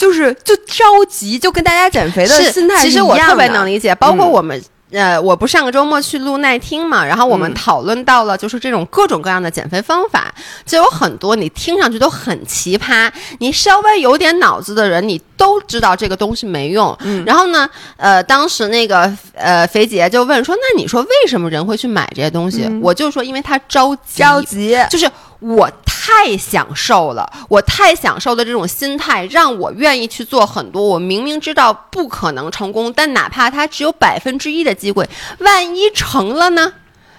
[0.00, 4.58] 就是就着急，就跟大家减肥的心态其实我特别能理解，包括我们，
[4.92, 10.34] 呃，我不上个周末去录耐听嘛，然后我们讨论到了就是这种各种各样的减肥方法，
[10.64, 16.96] 就有很多你听上去都很奇葩，你稍微有点脑子的人，你都知道这个东西没用。
[17.26, 22.66] 然后呢，呃，当时那个呃肥姐就问说，那你说为什么人会去买这些东西？
[22.82, 25.06] 我就说，因为他着急，着急，就是
[25.40, 25.70] 我。
[26.02, 30.82] 太享受了，我太享受的这种心态让我愿意去做很多。
[30.82, 36.72] 我明明知道不可能成功，但哪怕它只有百分之一的机会，万一成了呢？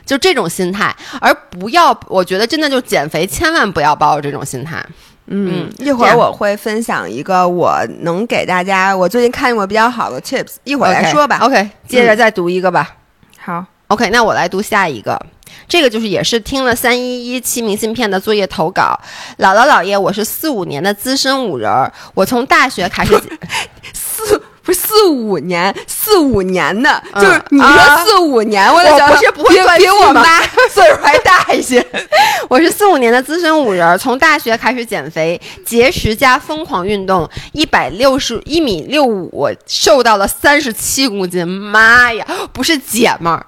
[0.03, 4.83] 就这种心态，而不要，我觉得真的就减肥，千万不要抱着这种心态。
[5.27, 11.37] 嗯，一会儿我会分享一个我能给大家我最近看过比较好的 tips，一会儿来说吧。
[11.41, 12.95] OK，接着再读一个吧。
[13.39, 15.21] 好，OK，那我来读下一个。
[15.67, 18.99] 这个就是也是听了三一一期明信片的作业投稿，
[19.39, 23.19] 姥姥姥爷，我是四五年的资深五人儿，我从大学开始，
[23.93, 30.39] 四不是四五年，四五年的，就是你说四五年，我不是不会比我妈
[30.69, 31.83] 岁数还大一些，
[32.47, 43.43] 我是四五年的资深五人儿，从大学开始减肥，节食加疯狂运动，一百六十一米六五，瘦到了三十七公斤，妈呀，不是姐们儿。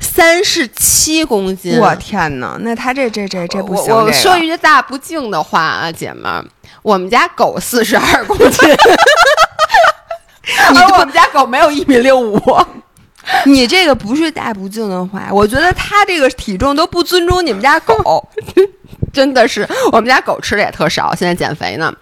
[0.00, 2.56] 三十七公斤，我天哪！
[2.60, 3.94] 那他这这这这不行。
[3.94, 6.44] 我说一句大不敬的话啊，姐们，
[6.82, 8.68] 我们家狗四十二公斤，
[10.72, 12.40] 你 我们家狗没有一米六五。
[13.44, 18.26] 你这个不是大不敬的话，我觉得他这个体重都不尊重你们家狗。
[19.12, 21.92] 真的是，我们家狗吃的也特少，现在减肥呢。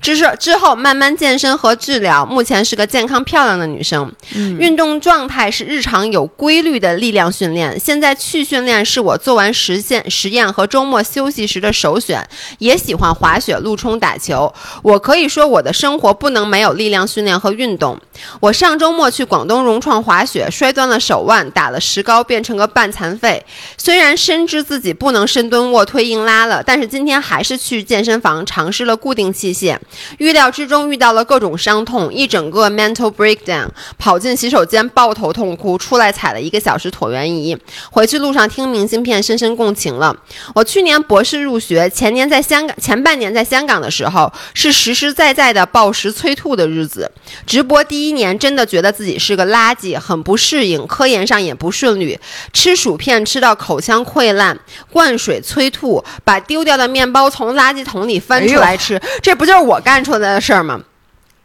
[0.00, 4.12] 之是之后慢慢健身和治疗，目前是个健康漂亮的女生。
[4.58, 12.26] 运动状态是日常有规律的力量训练，现在去训练是我做完实现实验和周末休息时的首选。
[12.58, 14.52] 也喜欢滑雪、路冲、打球。
[14.82, 17.98] 我可以说我的生活不能没有力量训练和运动。
[18.40, 23.44] 我上周末去广东融创滑雪，摔断了手腕，打了石膏，变成个半残废。
[23.76, 26.55] 虽然深知自己不能深蹲、卧推、硬拉了。
[26.64, 29.76] 但是今天还是去健身房尝试了固定器械，
[30.18, 37.56] 预料之中遇到了各种伤痛，一整个 mental breakdown，跑进洗手间抱头痛哭，出来踩了一个小时椭圆仪，
[37.90, 40.16] 回去路上听明信片深深共情了。
[40.54, 47.10] 我去年博士入学，前年在香港，前半年在香港的时候是实实在在的暴食催吐的日子，
[47.46, 52.18] 直播第一年真的觉得自己是个垃圾，很不适应，科研上也不顺利，
[52.52, 54.58] 吃薯片吃到口腔溃烂，
[54.90, 56.45] 灌水催吐，把。
[56.46, 60.80] 丢掉的面包从垃圾桶里翻出来吃，这不就是我干出来的事儿吗？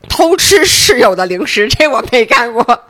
[0.09, 2.83] 偷吃室友的零食，这我没干过。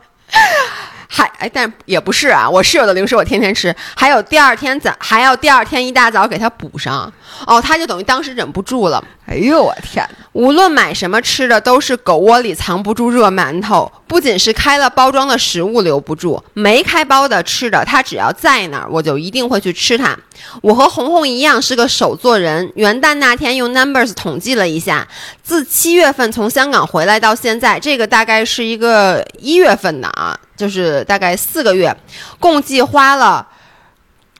[1.14, 7.12] 还哎，但也不是啊，我室友的零食我天天吃，还有第二天早还要第二天一大早给他补上。
[7.46, 9.02] 哦，他就等于当时忍不住了。
[9.26, 10.06] 哎呦我天！
[10.32, 13.90] 无论买什么吃的，都是狗窝里藏不住热馒头。
[14.06, 20.16] 不仅是开了包装的食物留不住，没开包的吃的，他只要在那儿，我就一定会去吃它。
[20.60, 22.70] 我和红红一样是个手作人。
[22.76, 25.06] 元旦那天用 Numbers 统计了一下，
[25.42, 31.92] 自七月份从香港回来到现在，这个大概是一个一月份的啊，就是大概四个月，
[32.38, 33.44] 共计花了。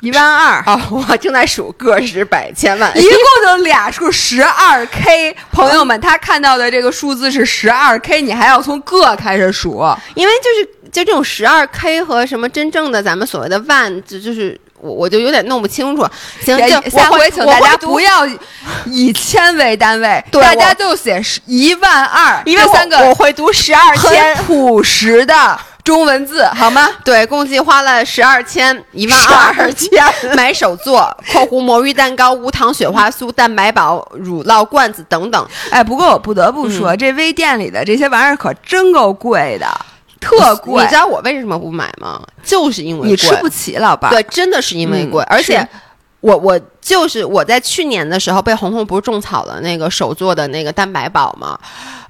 [0.03, 3.11] 一万二 哦，我正在数个十百千万，一共
[3.47, 5.37] 就俩数十二 K。
[5.53, 16.05] 朋友们，他看到的这个数字是十二 K，你还要从个开始数，因为就是就这种十二 K 和什么真正的咱们所谓的万，就就是我我就有点弄不清楚。
[16.45, 16.59] 行，
[16.91, 18.27] 下回请大家不要
[18.87, 25.61] 以千为单位，大家就写一万二，因为三个我会读十二千，朴实的。
[25.85, 26.89] 中文字好吗？
[27.05, 29.19] 对，共计花了十二千一万
[29.57, 29.91] 二千
[30.37, 35.49] 买手作（括弧魔芋蛋糕、无糖雪花酥、蛋白堡、乳酪罐子等等）。
[35.71, 39.67] 哎，不过我不得不说，这微店里的这些玩意儿可真够贵的，
[40.21, 40.83] 特贵。
[40.83, 42.23] 你知道我为什么不买吗？
[42.45, 44.11] 就是因为你吃不起，老板。
[44.11, 45.67] 对，真的是因为贵，而且。
[46.23, 51.59] 我我就是我在去年的时候被红红不是种草了那个手做的那个蛋白宝吗？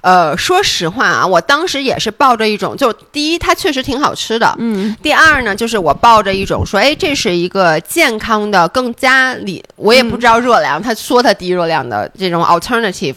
[0.01, 13.15] 呃，说实话啊，我当时也是抱着一种，就第一它确实挺好吃的，嗯，第二呢，就是我抱着一种说，哎，这是一个健康的，更加里，我也不知道热量，他说它低热量的这种 alternative。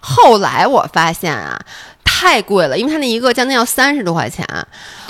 [0.00, 1.56] 后来我发现啊，
[2.02, 4.44] 太贵了，因为它那一个将近要三十多块钱，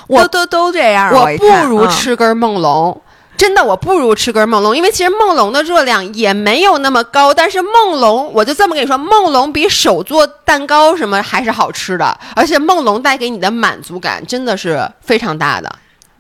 [0.09, 3.01] 我都都这样，我不如吃根梦龙。
[3.43, 7.34] 真的，我不如吃根梦龙，因为其实梦龙的热量也没有那么高。
[7.34, 15.68] 但是梦龙，我就这么跟你说，梦龙比手做蛋糕什么还是好吃的，而且梦龙带给你的满足感真的是非常大的。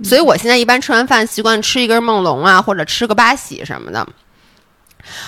[0.02, 4.04] 所以我现在一般吃完饭习惯吃一根梦龙啊，或者吃个八喜什么的。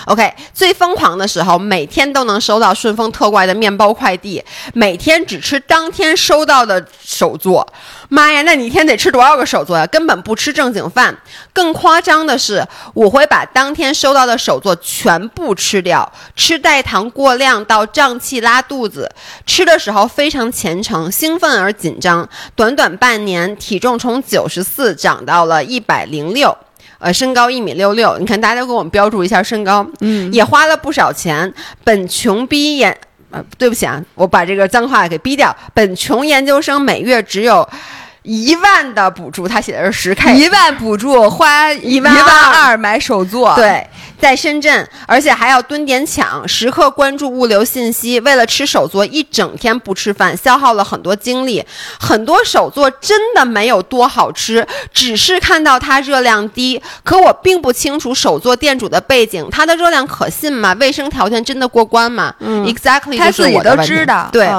[0.05, 7.67] OK，最疯狂的时候，每天都能收到顺丰特快的面包快递，每天只吃当天收到的手作。
[8.09, 9.85] 妈呀，那你一天得吃多少个手作呀？
[9.87, 11.15] 根本不吃正经饭。
[11.53, 19.11] 更夸张的是，我会把当天收到的手作全部吃掉，吃代糖过量到胀气拉肚子。
[19.45, 22.27] 吃的时候非常虔诚、兴奋而紧张。
[22.55, 26.55] 短短半年，体重从九十四涨到了一百零六。
[27.05, 31.53] 呃，身高一米六六，你看大家都给我们标注一下身高，嗯，也花了不少钱。
[31.83, 32.97] 本穷逼研，
[33.29, 35.55] 呃，对不起啊，我把这个脏话给逼掉。
[35.71, 37.69] 本穷研究生每月只有。
[38.25, 43.87] 一万的补助，他写的是十 K，一万补助花一万二买手作，对，
[44.19, 48.19] 在深圳，而且还要蹲点抢，时刻关注物流信息。
[48.21, 51.63] 为了吃手作，一整天不吃饭，消耗了很多精力。
[51.99, 60.75] 很多手作真的没有多好吃，只是看到它热量低，可我并不清楚手作店主的背景，它的热量可信吗？
[60.79, 62.33] 卫生条件真的过关吗？
[62.39, 64.49] 嗯，Exactly，他自己都知道，对。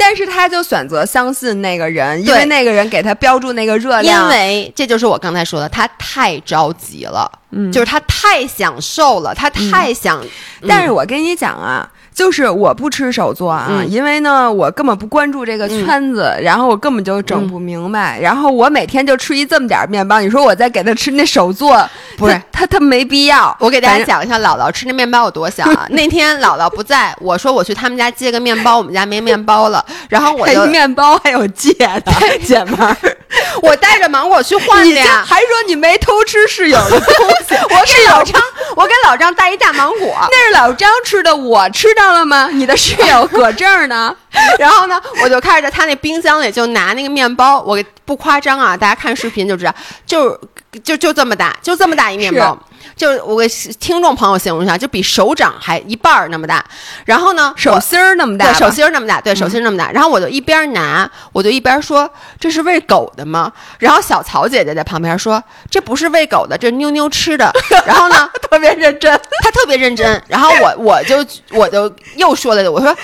[0.00, 4.24] 但是他就选择相信那个人，因为那个人给他标注那个热量。
[4.24, 10.24] 因为这就是我刚才说的，他太着急了，嗯，就是他太想瘦了，他太想。
[10.66, 18.20] 但是我跟你讲啊，就是我不吃手做啊，因为呢，我根本不关注这个圈子，然后我根本就整不明白。
[18.20, 21.88] 然后我每天就吃一这么点面包，你说我再给他吃那手做，
[22.18, 23.56] 不是他他没必要。
[23.60, 25.86] 我给大家讲一下姥姥吃那面包有多小啊！
[25.90, 32.12] 那天姥姥不在，我说我去他们家借个面包，我们家没面包了，然后我就 面包还有借的，
[32.44, 32.96] 姐们儿，
[33.62, 38.42] 我带着芒果去换的呀，还说你没偷吃室友的东西， 我给老张，
[38.76, 42.48] 我给老张带一大芒果， 那是老张吃的，我吃到了吗？
[42.52, 44.14] 你的室友搁这儿呢，
[44.58, 49.74] 然后呢，我就开始在他那冰箱里就拿那个面包，我不夸张啊，大家看视频就知道，
[50.06, 50.38] 就
[50.82, 52.58] 就就这么大，就这么大一面包。
[52.96, 56.64] 就我给听众朋友形容一下，就比手掌还一半儿那么大，
[57.04, 59.90] 然后呢，手心儿那么大，手心儿那么大，对，手心那么大。
[59.90, 67.50] 然后我就一边拿，我就一边说：“这是喂狗的吗？”然后小曹姐姐在旁边说：“这不是喂狗的，这妞妞吃的。
[67.86, 70.22] ”然后呢，特别认真，她特别认真。
[70.28, 72.94] 然后我 我就我就又说了，我说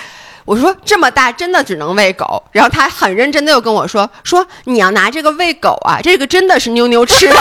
[0.45, 2.43] 我说这么大真的只能喂狗。
[2.53, 7.41] 然后她很认真的又跟我说：“说你要拿这个喂狗啊，这个真的是妞妞吃的。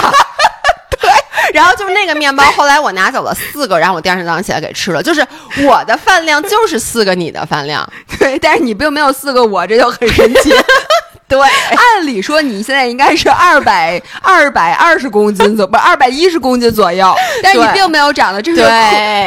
[1.52, 5.02] 然后就是那个面包，后来我拿走了四个，然后我第二天早上起来给吃了。
[5.02, 5.26] 就是
[5.64, 7.88] 我的饭量就是四个你的饭量，
[8.18, 10.52] 对，但是你并没有四个我，这就很神奇。
[11.28, 18.62] 对，按理说你现在应该是二百二百二十公斤左，不二百一十公斤左右， 但是你并没有长得，这是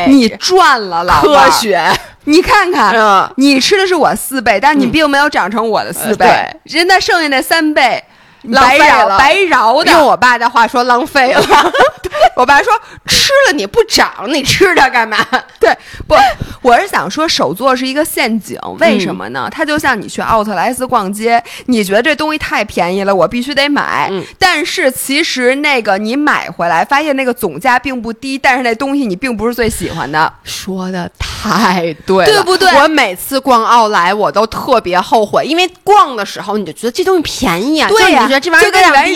[0.07, 1.84] 你赚了，老科学。
[2.24, 2.93] 你看看，
[3.36, 6.26] 你吃的是我四倍，但是你并没有长成我的四倍，
[6.63, 8.01] 人家剩下那三倍。
[8.50, 9.92] 浪费了，白饶的。
[9.92, 11.44] 用我爸的话说，浪费了。
[12.36, 12.72] 我爸说，
[13.06, 15.18] 吃了你不长，你吃它干嘛？
[15.60, 15.70] 对，
[16.08, 16.16] 不，
[16.62, 18.58] 我是想说，手作是一个陷阱。
[18.80, 19.50] 为什么呢？
[19.52, 24.10] 它就像你去奥特莱斯逛街，你觉得这东西太便宜了，我必须得买。
[24.38, 30.32] 但是其实那个你买回来，发现那个总价并不低，但是那东西你并不是最喜欢的。
[30.44, 32.72] 说的太对，对不对？
[32.80, 38.30] 我每次逛奥莱，我都特别后悔，因为逛的时候你就觉得这东西便宜啊，对呀。
[38.40, 38.72] 这玩意儿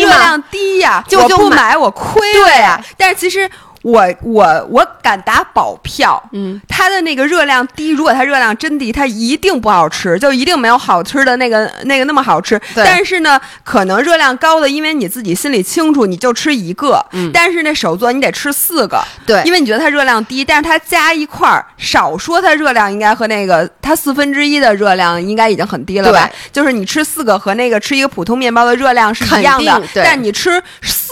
[0.06, 2.80] 热量低呀，就不买我亏了呀。
[2.98, 3.50] 但是其实。
[3.84, 12.60] 我我我敢打保票，嗯，它的那个热量低，如果它热量真低，它一定不好吃，就一定没有好吃的那个那个那么好吃。
[12.76, 17.06] 但是呢，可能热量高的，因为你自己心里清楚，你就吃一个。
[17.12, 17.30] 嗯。
[17.34, 26.30] 但是那手作你得吃四个，对，因为你觉得它热量低，但是它加一块儿，少说它热量应该和那个它四分之一的热量应该已经很低了吧？
[26.54, 30.64] 就是你吃四个和那个吃一个普通面包的热量是一样的，但你吃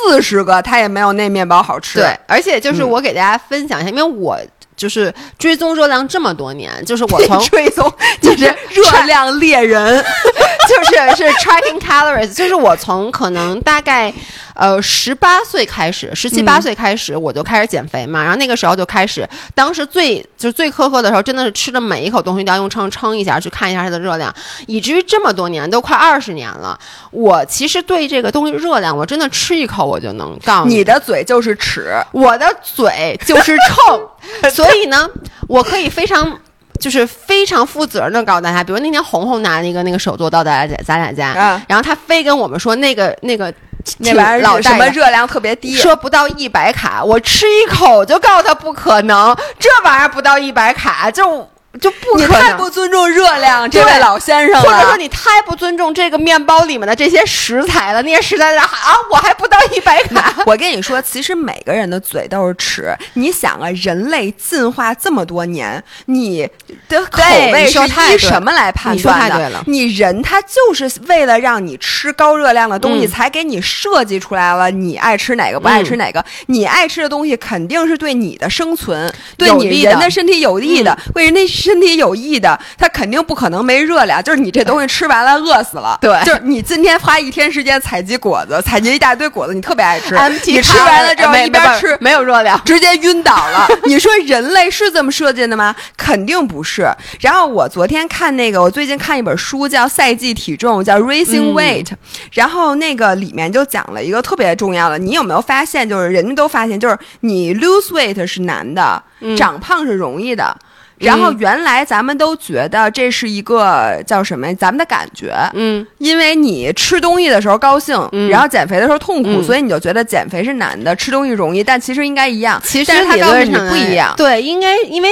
[0.08, 2.00] 四十个，它也没有那面包好吃。
[2.00, 2.62] 对，而且。
[2.62, 4.38] 就是我给大家分享一下，因为我
[4.82, 7.88] 就是追踪热量这么多年，就是我从 追踪
[8.20, 10.04] 就是热量猎人，
[10.68, 14.12] 就是是 tracking calories，就是我从可能大概。
[14.54, 18.22] 呃，十八岁开始，十七八岁开始，我就开始减肥嘛。
[18.22, 24.32] 然后那个时候就开始，当时最就是最苛刻的时候，真的是吃的每一口东西都要用秤称一下，去看一下它的热量。
[24.68, 26.78] 以至于这么多年，都快二十年了，
[27.12, 30.76] 我其实对这个东西热量，我真的吃一口我就能告诉你。
[30.76, 35.10] 你的嘴就是尺，我的嘴就是秤，所以呢，
[35.48, 36.40] 我可以非常
[36.80, 43.54] 就是非常负责任的告诉大家，比如那天红红拿那个那个手作到咱俩咱俩家，然后他非跟我们说那个那个。
[43.98, 45.76] 那玩意儿什么热量特别低？
[45.76, 51.50] 说不到一百卡，我吃一口就告诉他不可能，这玩意儿不到一百卡就。
[51.80, 58.02] 就不可你太不尊重热量，这位老先生了，或者说你太不尊重这个面包里面的这些食材了。
[58.02, 58.68] 那些食材啊，
[59.10, 60.36] 我还不到一百卡。
[60.46, 62.94] 我跟你说，其实每个人的嘴都是尺。
[63.14, 66.46] 你想啊，人类进化这么多年，你
[66.90, 67.22] 的口
[67.54, 69.64] 味是依什么来判断的？
[69.68, 74.70] 你人他就是为了让你吃高热量的东西，才给你设计出来了。
[74.70, 76.24] 你爱吃哪个，不爱吃哪个？
[76.48, 81.42] 你爱吃的东西肯定是对你的生存、对你人的身体有益的，为人那。
[81.62, 84.22] 身体有益的，它肯定不可能没热量。
[84.24, 90.16] 就是你这东西吃完了饿死了， 对，就是你今天花一天时间采集果子，采集一大堆果子，你特别爱吃，
[90.52, 93.68] 你吃完了之后一边吃没有热量，直接晕倒了。
[93.86, 95.76] 你说人类是这么设计的吗？
[95.96, 96.92] 肯定不是。
[97.20, 101.86] 然后我昨天看那个，我最近看一本书叫《赛季体重》，叫《Racing Weight》，
[102.34, 105.88] 然后那个里面就讲了一个特别重要的，你有没有发现？
[105.88, 109.02] 就是人家都发现，就是你 lose weight 是难的，
[109.38, 110.58] 长胖是容易的。
[111.02, 114.54] 然后原来咱们都觉得这是一个叫什么？
[114.56, 117.96] 咱们的感觉，嗯，因为你吃东西的时候高兴，
[118.30, 121.64] 然后减肥的时候痛苦，所以你就觉得减肥是难的，吃东西容易。
[121.64, 124.14] 但其实应该一样，其实它告诉你不一样。
[124.16, 125.10] 对，应该因为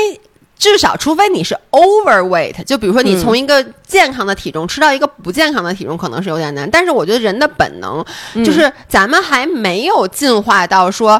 [0.58, 8.06] 至少除非你是 overweight，就比如说你从一个健康的体重吃到一个不健康的体重可能是有点难，但是我觉得人的本能
[8.46, 11.20] 就是咱们还没有进化到说，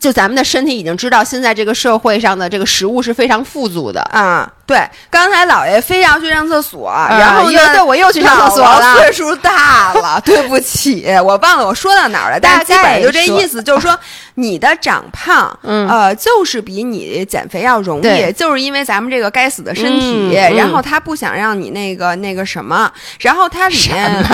[0.00, 4.50] 就咱们的身体已经知道现在这个社会上的这个食物是非常富足的啊。
[4.64, 8.96] 对，刚才姥爷非要去上厕所，然后呢，对我又去上厕所了。
[8.96, 12.40] 岁数大了， 对不起，我忘了我说到哪儿了。
[12.40, 13.96] 大家基本就这意思，就是说
[14.34, 24.24] 你的长胖，呃，就是比你减肥要容易，就是因为咱们这个该死的身体，然后他不想让你那个那个什么，然后它里面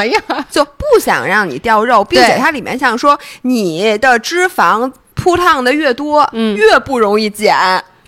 [0.50, 7.56] 就不想让你掉肉，并且它里面像说你的脂肪铺烫的越多，越不容易减。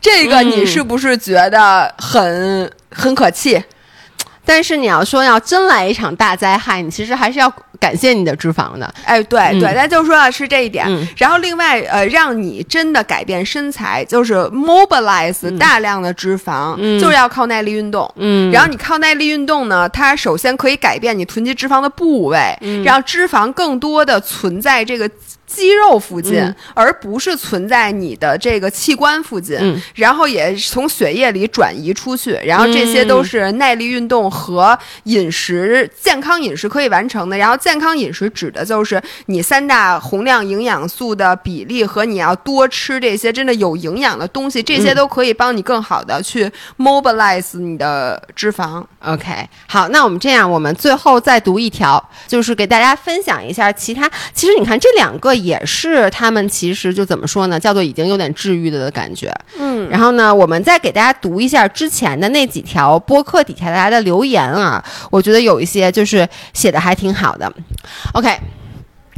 [0.00, 3.62] 这个你是不是觉得很很可气？
[4.45, 8.92] 但是你要说要真来一场大灾害，你其实还是要感谢你的脂肪的。
[9.05, 10.86] 哎，对对，那就说是这一点。
[11.16, 18.11] 然后另外呃，让你真的改变身材，就是 mobilize 大量的脂肪，就是要靠耐力运动。
[18.16, 25.11] 嗯，然后你靠耐力运动呢，它首先可以改变你囤积脂肪的部位，让脂肪更多的存在这个。
[25.55, 29.57] 肌肉附近，而不是存在你的这个器官附近，
[29.94, 37.38] 然后也从血液里转移出去，然后这些都是耐力运动和饮食健康饮食可以完成的。
[37.38, 48.82] 然后健康饮食指的就是你三大宏量营养素的比例和你要多吃这些真的有营养的东西，这些都可以帮你更好的去 mobilize 你的脂肪。
[49.05, 54.11] OK，好，那我们这样，我们最后再读一条，就是给大家分享一下其他。
[54.32, 55.43] 其实你看这两个。
[55.45, 57.61] 也是他们其实就怎么说呢？
[57.61, 59.32] 叫做已经有点治愈的的感觉。
[59.59, 67.53] 嗯，然后呢，我们再给大家读一下之前的那几条播客底下大家的留言啊，我觉得有一些就是写的还挺好的。
[68.12, 68.36] OK。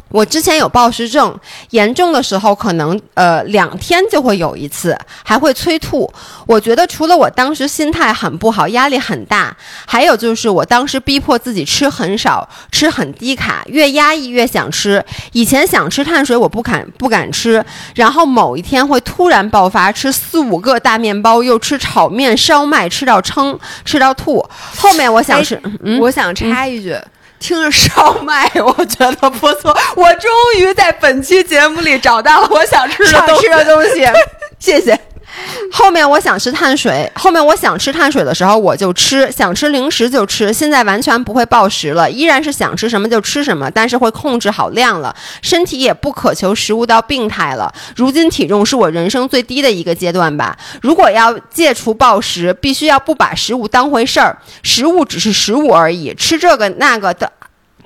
[0.08, 1.38] 我之前有暴食症，
[1.70, 6.10] 严重的时候可能呃两天就会有一次，还会催吐。
[6.46, 9.54] 我觉得除了我当时心态很不好，压力很大，
[9.84, 15.04] 还有就是我当时逼迫自己吃很少，吃很低卡，越压抑越想吃。
[15.32, 17.62] 以前想吃碳水，我不敢不敢吃，
[17.96, 24.44] 然后某一天会突然爆发，吃四五个大面包，又吃炒面、烧麦，吃到撑，吃到吐。
[24.76, 25.60] 后面我想是，
[26.00, 26.96] 我想插一句。
[27.38, 29.76] 听着烧麦，我觉得不错。
[29.94, 34.06] 我终于在本期节目里找到了我想吃的吃的东西，
[34.58, 34.98] 谢谢。
[35.72, 40.52] 后面我想吃碳水，后面我想吃碳水的时候我就吃，想吃零食就吃。
[40.52, 47.72] 现在完全不会暴食了，依然是想吃什么就吃什么，但是会控制好量了，身体也不渴求食物到病态了。
[47.96, 50.56] 如今体重是我人生最低的一个阶段吧。
[50.82, 57.30] 如果要戒除暴食，必须要不把食物当回事儿，食物只是食物而已，吃这个那个的。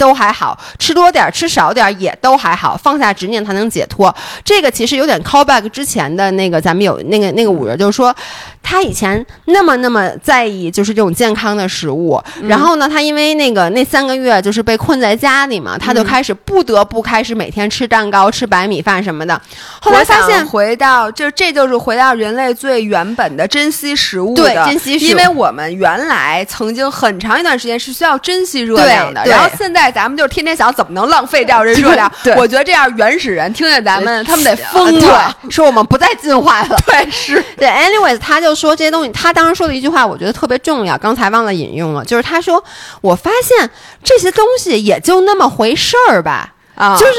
[0.00, 4.12] 都还好吃多点吃少点也都还好，放下执念才能解脱。
[4.42, 8.14] 这个其实有点 call back 之前的那个，咱们有那个那个五人，就是说
[8.62, 19.38] 他以前那么那么在意就是这种健康的食物，然后呢，他因为那个那三个月就是被困在家里嘛，他就开始不得不开始每天吃蛋糕、吃白米饭什么的。
[19.82, 29.89] 后来发现回到就这就是回到人类最原本的珍惜食物的，珍惜食物，因为我们原来曾经很长一段时间是需要珍惜热量的，然后现在。
[29.90, 32.10] 咱们就天天想怎么能浪费掉这热量？
[32.36, 36.76] 我觉得这样原始人听见咱们，他们得疯了，说我们不再进化了。
[36.86, 37.68] 对，是对。
[37.68, 42.62] Anyways，他就说这些东西，他当时说的一句话，我觉得特别重要，刚才忘了引用了，就是他说
[43.02, 43.70] ：“我发现
[44.04, 47.12] 这些东西也就那么回事儿吧。”啊，就是。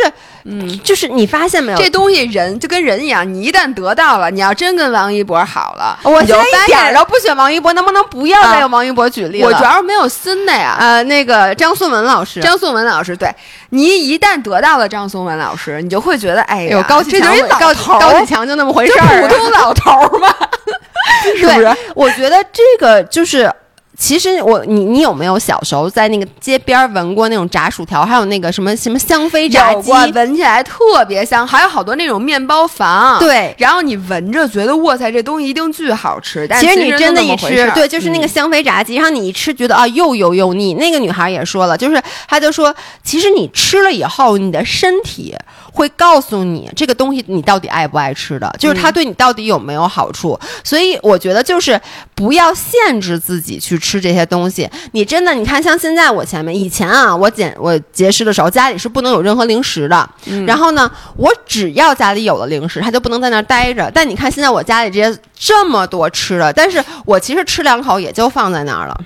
[0.43, 9.47] 嗯，就是你发现没有，这东西人就跟人一样，你一旦得到了，你要真跟王一博好了，我就一点都不选王一博，能不能不要再用王一博举例了？
[9.47, 10.75] 我主要是没有新的呀。
[10.79, 13.31] 呃，那个张颂文老师，张颂文老师，对
[13.69, 20.35] 你一旦得到了张颂文老师，你就会觉得，哎呦，高启强，高高启强就那么回事儿，普通老头儿嘛，
[21.37, 21.77] 是不是？
[21.93, 23.53] 我觉得这个就是。
[24.01, 33.19] 其实我你你有没有小时候在那个街边闻过那种炸薯条，还有那个什么什么香妃炸鸡，闻起来特别香，还有好多那种面包房。
[33.19, 36.47] 对，然后你闻着觉得哇塞，这东西一定巨好吃。
[36.59, 40.73] 其实你真的，一吃，对，就是那个香妃炸鸡，然后你一吃觉得啊又油又腻。
[40.73, 45.37] 那个女孩也说了，就是她就说，其实你吃了以后，你的身体。
[45.73, 50.37] 会告诉你这个东西你到底爱不爱吃的，就是它对你到底有没有好处。
[50.65, 51.79] 所以我觉得就是
[52.13, 54.69] 不要限制自己去吃这些东西。
[54.91, 60.09] 你真的，你看像现在我前面以前啊，我减我节食的时候，家里是不能有任何零食的。
[60.45, 63.91] 然后呢，我只要家里有了零食，他就不能在那儿待着。
[63.93, 69.01] 但你看现在我家里这些这么多吃的，但是我其实吃两口也就放在那儿了。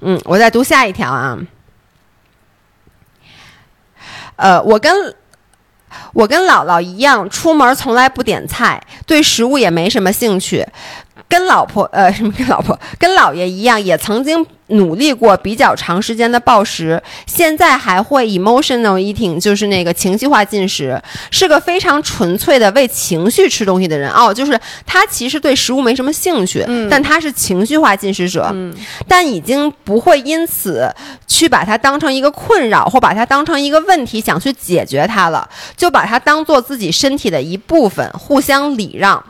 [0.00, 1.38] 嗯，我再读下一条啊。
[4.36, 5.14] 呃，我跟。
[6.12, 10.66] 我跟姥姥一样，出门从来不点菜，对食物也没什么兴趣。
[11.28, 14.44] 跟老婆呃什么跟老婆跟姥爷一样，也曾经。
[14.70, 24.34] 努力过比较长时间的暴食，现在还会 emotional eating，就是那个情绪化进食，是个非常纯粹的为情绪吃东西的人哦。
[24.34, 28.54] 就是他其实对食物没什么兴趣，但他是情绪化进食者，
[29.08, 30.94] 但已经不会因此
[31.26, 35.48] 去把它当成一个困扰或把它当成一个问题想去解决它了，
[35.78, 39.24] 就把它当做自己身体的一部分，互相礼让。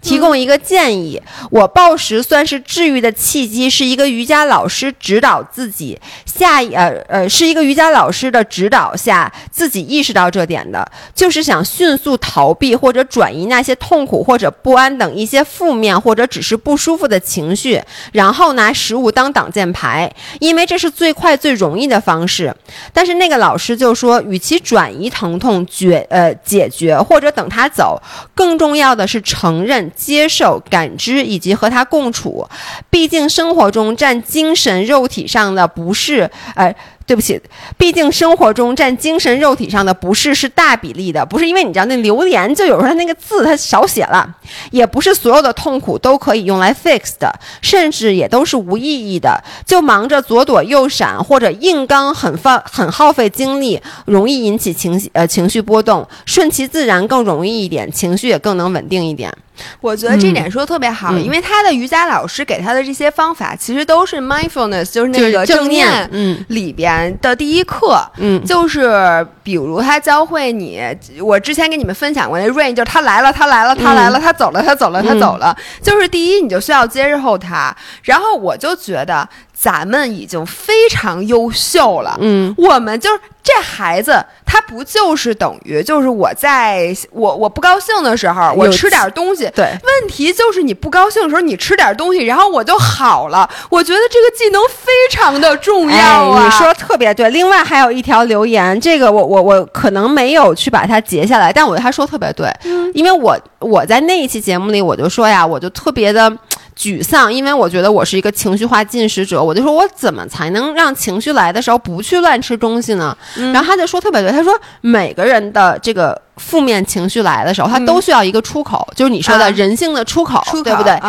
[0.00, 1.20] 提供一个建议，
[1.50, 17.80] 我暴食算是治愈的契机，是一个瑜伽老师指导自己下呃呃，是一个瑜伽老师的指导下自己意识到这点的，就是想迅速逃避或者转移那些痛苦或者不安等一些负面或者只是不舒服的情绪，
[18.12, 22.54] 然后拿食物当挡箭牌，因为这是最快最容易的方式。
[22.92, 28.00] 但是那个老师就说，与其转移疼痛决呃解决或者等他走，
[28.34, 29.90] 更重要的是承认。
[29.96, 32.46] 接受、感知以及和他共处，
[32.90, 36.74] 毕竟生活中占精神、肉体上的不适，呃。
[37.06, 37.38] 对不起，
[37.76, 44.26] 毕竟生活中占精神肉体上的不适是大比例的，不是因为你知道那留言就有时候那个字它少写了，
[44.70, 59.30] 也不是所有的痛苦都可以用来 fix 的，甚至也都是无意义的，就忙着左躲右闪或者硬刚，很放很耗费精力，容易引起情绪呃情绪波动，顺其自然更容易一点，情绪也更能稳定一点。
[59.80, 66.84] 我觉得这点说的特别好，因为他的瑜伽老师给他的这些方法其实都是 mindfulness，就是那个正念嗯里边。
[67.20, 70.82] 的第一课，嗯，就是比如他教会你，
[71.20, 79.28] 我之前给你们分享过那 rain，就是他来了，他来了，他来了，他走了，他走了，他走了，就是第一，你就需要接受他，然后我就觉得。
[79.56, 93.48] 咱们已经非常优秀了，嗯，我们就是这孩子，他不就是等于就是我在我我不高兴的时候，我吃点东西，对，问题就是你不高兴的时候，你吃点东西，然后我就好了。
[93.70, 97.30] 我觉得这个技能非常的重要啊，你说特别对。
[97.30, 106.30] 另外还有一条留言，这个我我我可能没有去把它截下来，但我他说特别对，嗯因为我我在那一期节目里我就说呀，我就特别的。
[106.76, 113.16] 沮丧，因为我觉得我是一个情绪化进食者，我就说我怎么才能让情绪来的时候不去乱吃东西呢？
[113.52, 121.00] 然后他就说特别对，他说每个人的这个负面情绪来的时候，他都需要一个出口，就是你说的人性的出口，对不对？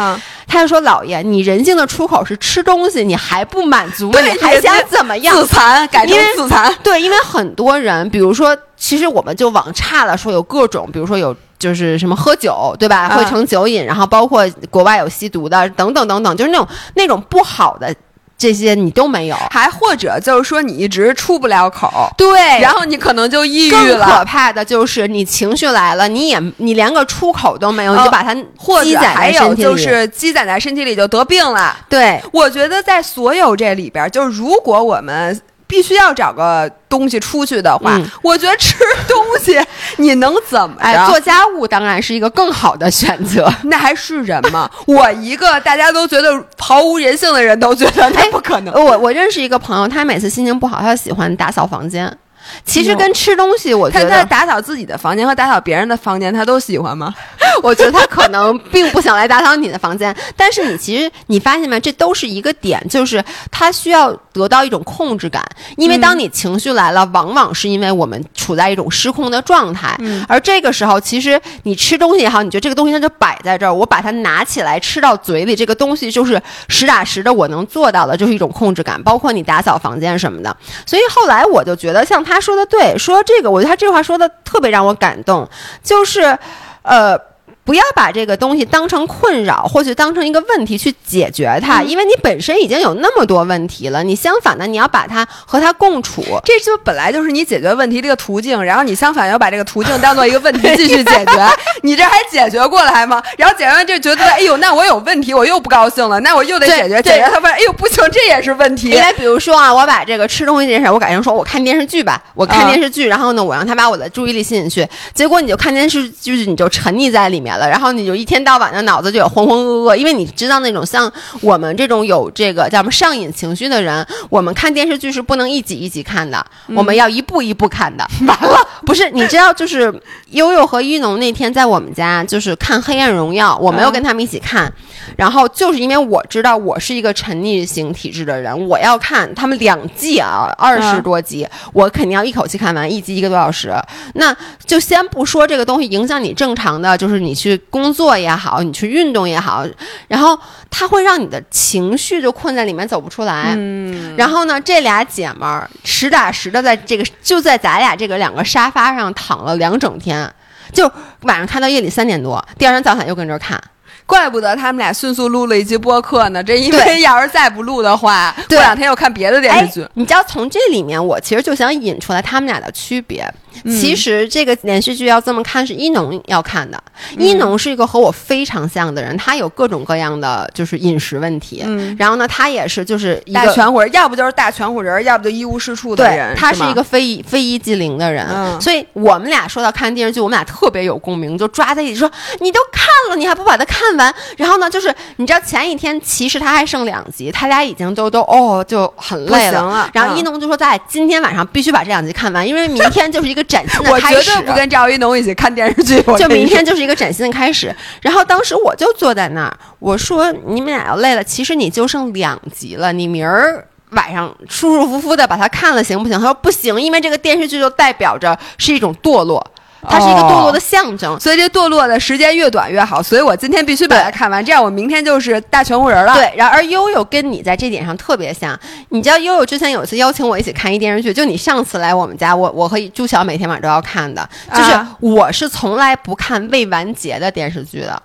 [0.48, 5.36] 他就说老爷，你人性的出口是吃东西，你还不满足，你还想怎么样？
[5.36, 6.72] 自残，改成自残。
[6.84, 11.36] 对，因为很多人，比如说，其实我们就往差了说，有各种，比如说有。
[11.66, 13.10] 就是什么喝酒，对吧？
[13.18, 17.92] 会成酒瘾，然后包括国外有吸毒的，等等等等，就是那种那种不好的
[18.38, 24.06] 这些你都没有，还或者就是说你一直出不了口，对，然后你可能就抑郁了。
[24.06, 28.36] 更可怕的就是你情绪来了，你也你连个出口都没有，你就把它
[28.84, 31.76] 积攒在身体里，就是积攒在身体里就得病了。
[31.90, 35.42] 对，我觉得在所有这里边，就是如果我们。
[35.68, 38.76] 必须要找个东西出去的话，我觉得吃
[39.08, 39.60] 东西
[39.98, 41.08] 你能怎么着？
[41.08, 43.52] 做家务当然是一个更好的选择。
[43.66, 44.70] 那还是人吗？
[44.86, 48.74] 我一个大家都觉得毫无人性的人都觉得那不可能。
[48.74, 52.16] 我我认识一个朋友，他每次心情不好，他喜欢打扫房间。
[52.64, 57.14] 其实跟吃东西，我觉得他打扫自己的房间和打扫别人的房间，他都喜欢吗？
[57.64, 61.80] 我觉得他可能并不想来打扫你的房间，但是你其实你发现没？
[61.80, 65.44] 这都是一个点，就是他需要得到一种控制感，
[65.78, 80.56] 因为当你情绪来了，往往是因为我们处在一种失控的状态，而这个时候，其实你吃东西也好，你觉得这个东西它就摆在这儿，我把它拿起来吃到嘴里，这个东西就是实打实的我能做到的，就是一种控制感，包括你打扫房间什么的。
[80.86, 85.48] 所以后来我就觉得，像他他说的对，说这个，我觉得他这话说的特别让我感动，
[85.82, 86.38] 就是，
[86.82, 87.18] 呃。
[87.66, 94.04] 不要把这个东西当成困扰，或者当成一个问题去解决它，因为你本身已经有那么多问题了。
[94.04, 98.64] 你相反的，你要把它和它共处， 这就本来就是你解决问题这个途径。
[98.64, 101.48] 然后你相反要把这个途径当做一个问题继续解决，
[101.82, 103.22] 你这还解决过来吗？
[103.36, 107.28] 然后解决完就觉得，哎呦，那我有问题，我又不高兴了，那我又得解决解决。
[107.34, 108.92] 他发现，哎呦，不行，这也是问题。
[108.92, 117.55] 因为比如说啊，我把这个吃东西这件事，我改成说我看电视剧吧，我看电视剧，然后呢，我让他把我的注意力吸引去，结果你就看电视剧，你就沉溺在里面。
[117.58, 126.44] 了，然后你就一天到晚的脑子就有浑浑噩噩，因为你知道那种像我们这种有这个叫什么上瘾情绪的人，我们看电视剧是不能一集一集看的，
[126.76, 128.04] 我们要一步一步看的。
[128.26, 129.94] 完了，不是你知道，就是
[130.32, 134.72] 悠悠和一农那天在我们家就是看《黑暗荣耀》，我没有跟他们一起看，
[135.16, 143.72] 然后就是因为我知道我是一个沉溺型体质的人，我要看他们两季啊，二十多集，我肯定要一口气看完，一集一个多小时。
[144.16, 144.36] 那
[144.66, 147.36] 就先不说这个东西影响你正常的，就是你。
[147.36, 149.66] 去工作也好，你去运动也好，
[150.08, 150.40] 然后
[150.70, 153.54] 它会让你的情绪就困在里面走不出来。
[153.58, 160.34] 嗯，然后呢，这俩姐们儿实打实的在这个就在咱俩这个两个沙发上躺了两整天，
[160.72, 160.90] 就
[161.22, 163.62] 晚上看到夜里三点多，第二天早上又跟这看。
[164.06, 169.88] 怪不得他们俩迅速录了一集播客呢，这因为要是再不录的话，过两天又看别的电视剧。
[169.96, 173.28] 你知道从这里面，我其实就想引出来他们俩的区别。
[173.64, 176.82] 其实这个连续剧要这么看，是一农要看的。
[177.18, 181.64] 一农是一个和我非常像的人，他有各种各样的就是饮食问题。
[181.66, 186.36] 嗯，然后呢，他也是就是大全乎人，要不就是大全乎人，要不就一无是处的人。
[186.36, 188.28] 他是一个非非一即灵的人。
[188.30, 199.90] 嗯，所以我们俩说到看电视剧，我们俩特别有共鸣，就抓在一起说：“你都看了，你还不把它看完？”然后呢，就是你知道前一天其实他还剩两集，他俩已经都都哦就很累了。
[199.94, 207.74] 然后一农就说：“咱俩今天晚上必须把这两集看完，因为明天就是一个崭新的开始。”我绝对不跟赵一农一起看电视剧，就明天就是一个崭新的开始。
[208.02, 219.46] 然后当时我就坐在那儿，我说：“你们俩要累了，其实你就剩两集了，你明儿晚上舒舒服服的把它看了，行不行？”他说：“不行，因为这个电视剧就代表着是一种堕落。”
[219.90, 223.02] 它是一个堕落的象征，所以这堕落的时间越短越好。
[223.02, 226.14] 所以我今天必须把它看完，这样我明天就是大全乎人了。
[226.14, 228.58] 对，然而悠悠跟你在这点上特别像。
[228.90, 237.92] 你知道悠悠之前有一次邀请我一起看一电视剧，就你上次来我们家，我我和朱晓每天晚上都要看的，就是我是从来不看未完结的电视剧的。
[237.92, 238.02] 啊，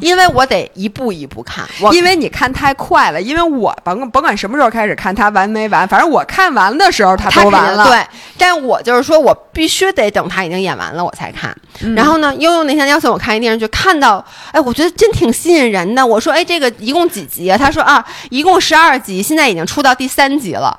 [0.00, 3.20] 因为我得一步一步看，因为你看太快了。
[3.20, 7.86] 因为我甭甭管什么时候开始看，它完没完，反正我看完的时候它都完了。
[7.86, 8.06] 对，
[8.36, 11.56] 但我就是说我必须得等它已经演完了我才看。
[11.96, 16.06] 然后呢，悠悠那天邀请我看一电视剧，看到哎，我觉得真挺吸引人的。
[16.06, 17.56] 我说哎，这个一共几集啊？
[17.56, 20.78] 他说啊，一共十二集，现在已经出到第三集了。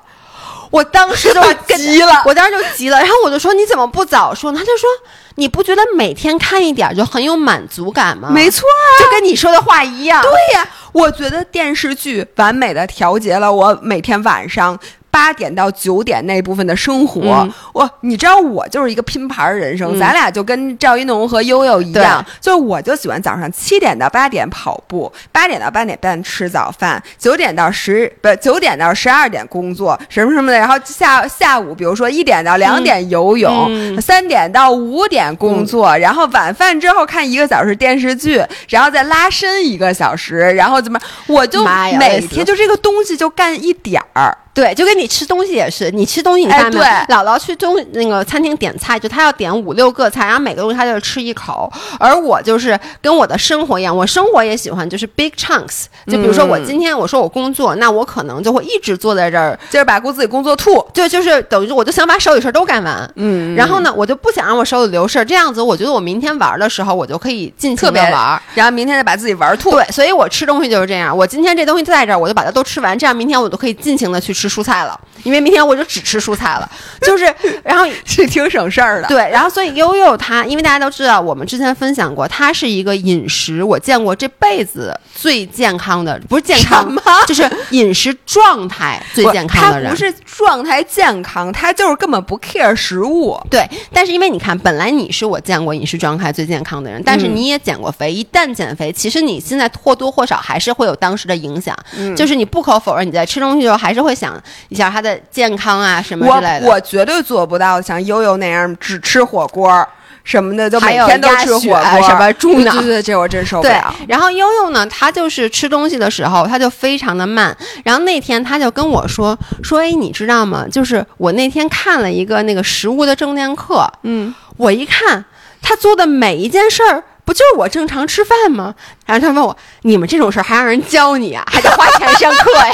[0.71, 1.41] 我当时就
[1.75, 4.59] 急了，我当时就急了，然后我就说你怎么不早说呢？
[4.59, 4.89] 他就说
[5.35, 8.29] 你不觉得每天看一点就很有满足感吗？
[8.31, 10.21] 没错，啊就跟你说的话一样。
[10.21, 14.79] 对呀，我觉得电视剧完美的调节了我每天晚上。
[15.15, 41.63] 八点到九点那部分的生活，我你知道我就是一个拼盘人生，咱俩就跟赵一农和悠悠一样，就是我就喜欢早上七点到八点跑步，八点到八点半吃早饭，九点到十不九点到十二点工作什么什么的，然后下下午比如说一点到两点游泳，三点到五点工作，然后晚饭之后看一个小时电视剧，然后再拉伸一个小时，然后怎么我就
[41.97, 44.37] 每天就这个东西就干一点儿。
[44.55, 46.79] 对，就跟你吃东西也是，你吃东西你看没？
[47.09, 51.71] 姥姥去中那个餐厅点菜，就她要点五六个菜，然后每个东西她就吃一口。
[51.99, 55.85] 而我就是跟我的生活一样，我生活也喜欢就是 big chunks。
[56.07, 60.85] 就比如说我今天我说我工作，那我可能就会一直坐在这儿，就是把自己工作吐。
[60.93, 63.11] 就，就是等于我就想把手里事儿都干完。
[63.15, 63.55] 嗯。
[63.55, 69.71] 然后呢，我就不想让我手里留事儿，这样子我觉得我明天玩的时候我就可以尽情的玩，然后明天再把自己玩吐。
[69.71, 74.35] 对，所以我吃东西就是这样，我今天这东西在这儿，我就把它都吃完，这样明天我就可以尽情的去。
[74.35, 76.69] 吃蔬菜了，因为明天我就只吃蔬菜了，
[77.01, 77.33] 就是，
[77.63, 79.07] 然后 是挺省事儿的。
[79.07, 87.01] 对，然后所以悠悠他，因为大家都知道，我们之前分享过，他是一个饮食我见过这辈子最健康的，不是健康吗？
[87.27, 89.89] 就是饮食状态最健康的人。
[89.89, 93.39] 不是状态健康，他就是根本不 care 食物。
[93.49, 101.75] 对，但是因为你看，本来你是我见过饮食状态最健康的人，但是你也减过肥，一旦减肥，其实你现在或多或少还是会有当时的影响。
[101.97, 104.35] 嗯，就是你不可否认，你在吃东西的时候还是会想。
[104.75, 109.87] 一下他的健康啊什么之类的，我我绝对做不到像悠悠那样只吃火锅
[110.25, 113.95] 什么的，就每天都吃火锅什么猪脑，对对，这我真受不了。
[114.07, 117.55] 然后悠悠呢，他就是吃东西的时候他就非常的慢。
[117.83, 120.65] 然后那天他就跟我说说，哎，你知道吗？
[120.69, 125.23] 就是我那天看了一个那个食物的正念课，嗯，我一看
[125.61, 128.73] 他做的每一件事儿，不就是我正常吃饭吗？
[129.05, 131.43] 然后他问我，你们这种事儿还让人教你啊？
[131.47, 132.73] 还得花钱上课呀？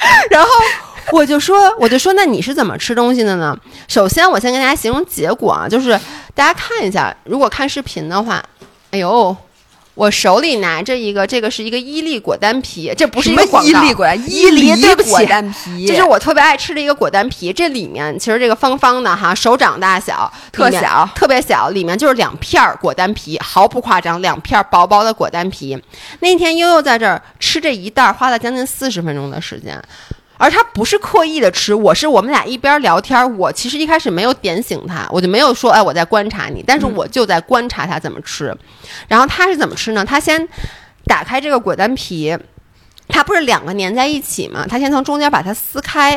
[0.30, 0.48] 然后
[1.12, 3.56] 我就说，我就说，那你是怎么吃东西的呢？
[3.88, 5.98] 首先，我先跟大家形容结果啊，就是
[6.34, 8.42] 大家看一下，如果看视频的话，
[8.90, 9.36] 哎呦。
[10.00, 13.68] 我手里拿着一个，这个是一个伊利果丹皮，这不是一个广告。
[13.68, 17.52] 伊利果丹，伊利对不起，果丹皮，这是我特别爱吃的一个果丹皮。
[17.52, 25.78] 这里面其实这个方方的哈，手掌大小，特小，特别小，里面就是两片果丹皮，毫不夸张，两片薄薄的果丹皮。
[26.20, 29.78] 那天悠悠在这儿吃这一袋，花了将近四十分钟的时间。
[30.40, 38.56] 而他不是刻意的吃，我是我们俩一边聊天，我其实一开始没有点醒他，我就没有说，哎，我在观察你，但是我就在观察他怎么吃。
[39.06, 40.02] 然后他是怎么吃呢？
[40.02, 40.48] 他先
[41.04, 42.34] 打开这个果丹皮，
[43.06, 44.64] 它不是两个粘在一起吗？
[44.66, 46.12] 他先从中间把它撕开，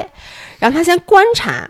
[0.57, 1.69] 然后他先观察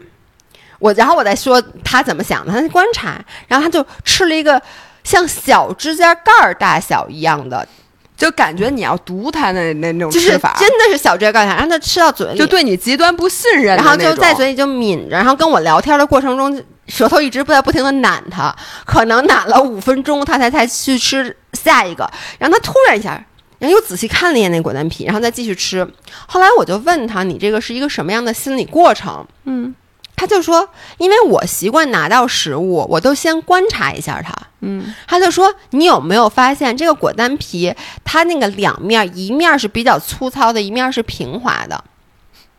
[0.78, 2.54] 我，然后我再说他怎么想的。
[2.54, 4.62] 他观察，然后他就吃了一个
[5.04, 7.68] 像小指甲盖儿大小一样的。
[8.16, 18.56] 就感觉你要毒他的那那种吃法，真的是小追告诉他让他吃到嘴里，就对你极端不信任，然后就在嘴里就抿着，然后跟我聊天的过程中，舌头一直不在不停的攮他，
[18.86, 23.12] 可能攮了五分钟，他才才去吃下一个，然后他突然一下，
[23.60, 25.88] 然后又仔细看了一眼那果丹皮，然后再继续吃。
[26.28, 29.26] 后来我就问他，你这个是一个什么样的心理过程？
[29.46, 29.74] 嗯。
[30.16, 34.32] 他就说：“因为我习惯拿到食物，我都先观察一下它。”
[34.64, 41.84] 嗯，他就说：“你有没有发现这个果丹皮，它那个两面，一面是比较粗糙的，一面是平滑的？”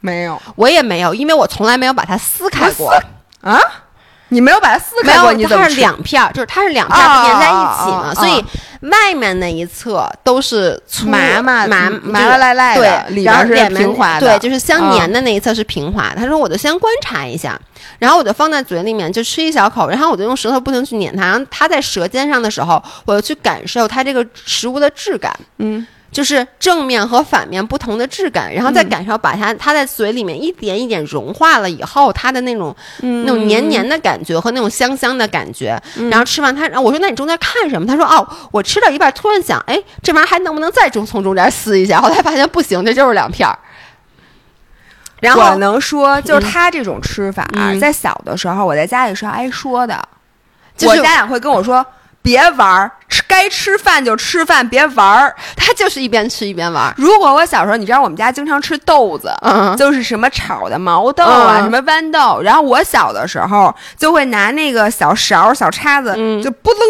[0.00, 2.92] 没有，我也没有，因为我从来没有把它撕开过。
[3.40, 3.58] 啊？
[4.28, 5.32] 你没有把它撕开过？
[5.32, 8.44] 你它是两片，就是它是两片连在一起嘛，所以。
[8.90, 16.12] 外面那一侧都是麻麻麻麻麻赖赖的，里边是平滑的，对，就是相粘的那一侧是平滑。
[16.16, 17.60] 他说，我就先观察一下，
[17.98, 25.86] 然后我就放在嘴里面就吃一小口，然后我就用舌头不停去碾它，然后它在舌尖上的时候，我就去感受它这个食物的质感，嗯。
[26.14, 35.76] 就是正面和反面不同的质感，然后再感受把它它在嘴里面一点一点融化了以后，它的那种那种黏黏的感觉和那种香香的感觉。
[36.08, 37.84] 然后吃完它，然后我说那你中间看什么？
[37.84, 42.00] 他说哦，我吃到一半突然想，哎，这玩意儿还能不能再中从中间撕一下？
[42.00, 43.58] 后来发现不行，这就是两片儿。
[45.18, 47.44] 然后我能说，就是他这种吃法，
[47.80, 50.00] 在小的时候我在家里是挨说的，
[50.86, 51.84] 我家长会跟我说。
[52.24, 55.36] 别玩儿，吃该吃饭就吃饭，别玩儿。
[55.54, 56.90] 他就是一边吃一边玩。
[56.96, 62.40] 如果我小时候，你知道我们家经常吃豆子，嗯，就是什么炒的毛豆啊，什么豌豆。
[62.40, 66.80] 然后我小的时候就会拿那个小勺、小叉子，就不楞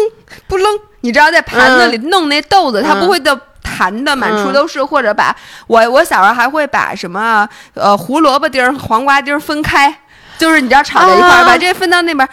[0.47, 4.81] 不楞，你知道在盘子里弄那豆子，它不会的弹的满处都是。
[4.81, 5.35] 或者把
[5.67, 9.93] 我我小时候还会把什么呃胡萝卜丁、黄瓜丁分开，
[10.37, 12.25] 就是你知道炒在一块儿，把这分到那边。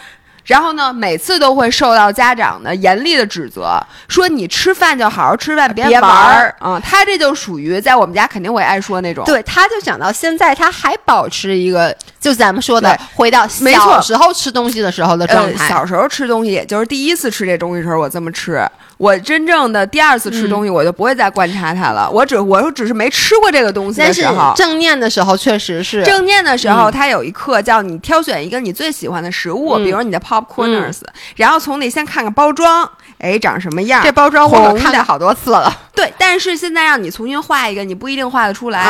[0.45, 6.79] 然后呢，每次都会受到家长的严厉的指责，说你吃饭就好好吃饭，别玩儿啊！
[6.79, 9.23] 他这就属于在我们家肯定会爱说那种。
[9.25, 15.69] 对，他就讲到现在，他还保持一个，就咱们说的，回到小时候吃东西的时候的状态。
[15.69, 18.61] 小时候吃东西，也就是第一次吃这东西的时候，我这么吃。
[18.97, 22.09] 我真正的第二次吃东西，我就不会再观察它了。
[22.09, 30.99] 我只我只是没吃过这个东西的时候，正念的时候确实是正念的时候，它有一课叫你挑选一个你最喜欢的食物，比如你的 popcorners，
[31.35, 34.03] 然后从里先看看包装，哎，长什么样？
[34.03, 35.73] 这包装我看了好多次了。
[35.95, 38.83] 对，但是现在让你重新画一个，你不一定画得出来，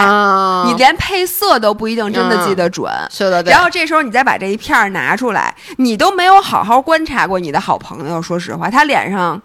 [0.65, 2.91] 你连配色都不一定真的记得准。
[3.09, 8.21] 是的，然后这时候你再把这一片拿出来，你都没有好好观察过你的好朋友。
[8.21, 9.41] 说实话，他脸上。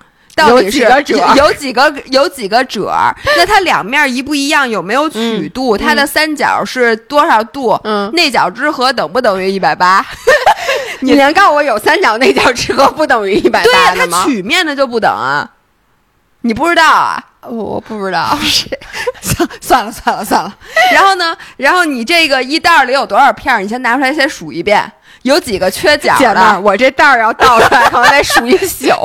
[0.46, 2.92] 有几个褶，有几个有几个褶，
[3.36, 4.68] 那它两面一不一样？
[4.68, 5.76] 有没有曲度？
[5.78, 7.78] 它的三角是多少度？
[7.84, 10.04] 嗯，内角之和等不等于一百八？
[11.00, 14.22] 你连告诉我有三角内角之和不等于一百八的吗？
[14.22, 15.48] 它曲面的就不等啊？
[16.42, 17.24] 你不知道啊？
[17.48, 18.36] 我不知道。
[19.20, 20.54] 算算了算了算了。
[20.92, 21.36] 然后呢？
[21.56, 23.62] 然后你这个一袋里有多少片？
[23.62, 24.90] 你先拿出来先数一遍。
[25.22, 26.60] 有几个缺角的？
[26.60, 28.88] 我这袋儿要倒出来， 可能得数一宿。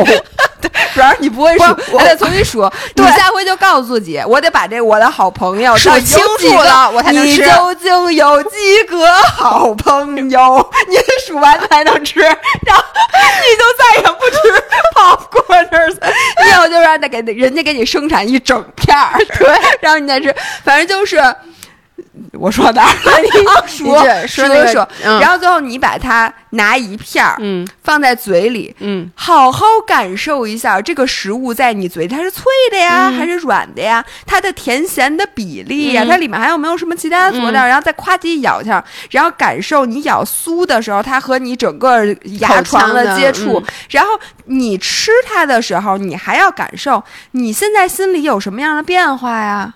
[0.94, 2.70] 主要你不会数，我得重新数。
[2.96, 7.32] 你下回就告诉自己，我得把这我的好朋友数清楚了，我才能吃。
[7.32, 10.72] 你究竟有几个好朋友？
[10.88, 10.98] 你
[11.28, 12.84] 数完才能吃，然后
[13.42, 14.64] 你就再也不吃
[14.96, 15.90] 泡锅那儿。
[16.44, 19.48] 你以后就让他给人家给你生产一整片儿，对，
[19.82, 20.34] 然后你再吃。
[20.64, 21.22] 反正就是。
[22.34, 23.20] 我说哪儿了？
[23.22, 23.30] 你
[23.68, 24.88] 说说说，
[25.20, 34.04] 然后最后你把它拿一片儿，嗯，放在嘴里，嗯，好好感受一下这个食物在你嘴里，它是脆的呀，还是软的呀？
[34.28, 37.66] 它的甜咸的比例呀，它里面还有没有什么其他的佐料？
[37.66, 42.06] 然后再夸叽咬一下，然后感受你咬酥的时候，它和你整个
[42.40, 43.64] 牙床的接触。
[43.90, 44.10] 然后
[44.46, 49.74] 你吃它的时候，你还要感受你现在心里有什么样的变化呀？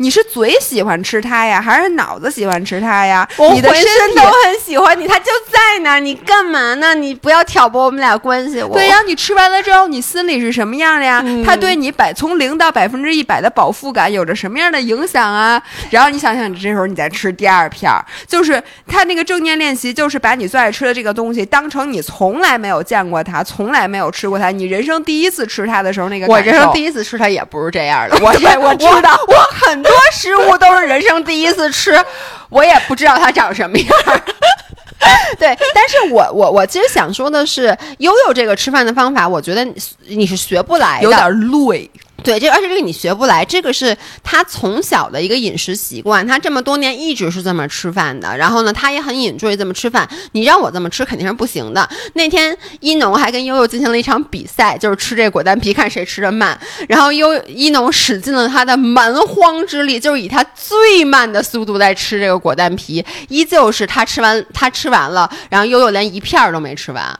[0.00, 3.28] 你是嘴喜欢吃它呀，还是脑子喜欢吃它呀？
[3.52, 6.94] 你的浑身都很喜欢你，它就在那儿，你干嘛呢？
[6.94, 8.64] 你不要挑拨我们俩关系。
[8.72, 11.22] 对，然后你吃完了之后，你心里是什么样的呀？
[11.44, 15.62] 它对你百从零到百分之一百的饱腹感有着什么样的影响啊？
[15.90, 26.26] 然后你想想，你这时候你再吃第二片儿，就是它那个正念练习，就是把你最爱吃的这个东西当成你从来没有见过它，从来没有吃过它，你人生第一次吃它的时候那个。
[26.26, 28.28] 我人生第一次吃它也不是这样的，我
[28.66, 29.34] 我知道，我
[29.66, 30.00] 很多。
[30.12, 32.02] 食物都是人生第一次吃，
[32.48, 33.88] 我也不知道它长什么样。
[35.38, 39.66] 对，但是我我我其实想说的是，悠悠这个吃饭的方法，我觉得
[40.06, 41.90] 你是学不来的，有点累。
[42.22, 48.36] 对，这而且这个你学不来，这个是他从小的一个饮食习惯，他这么多年一直是这么吃饭的。
[48.36, 50.08] 然后呢，他也很引注意这么吃饭。
[50.32, 51.88] 你让我这么吃肯定是不行的。
[52.14, 56.58] 那天一农还跟悠悠进行了一场比赛，就是吃这果丹皮，看谁吃的慢。
[56.88, 67.18] 然后悠一农使尽了他的蛮荒之力，就是以他最慢的速度在吃这个果丹皮，依旧是他吃完，他吃完了，然后悠悠连一片都没吃完，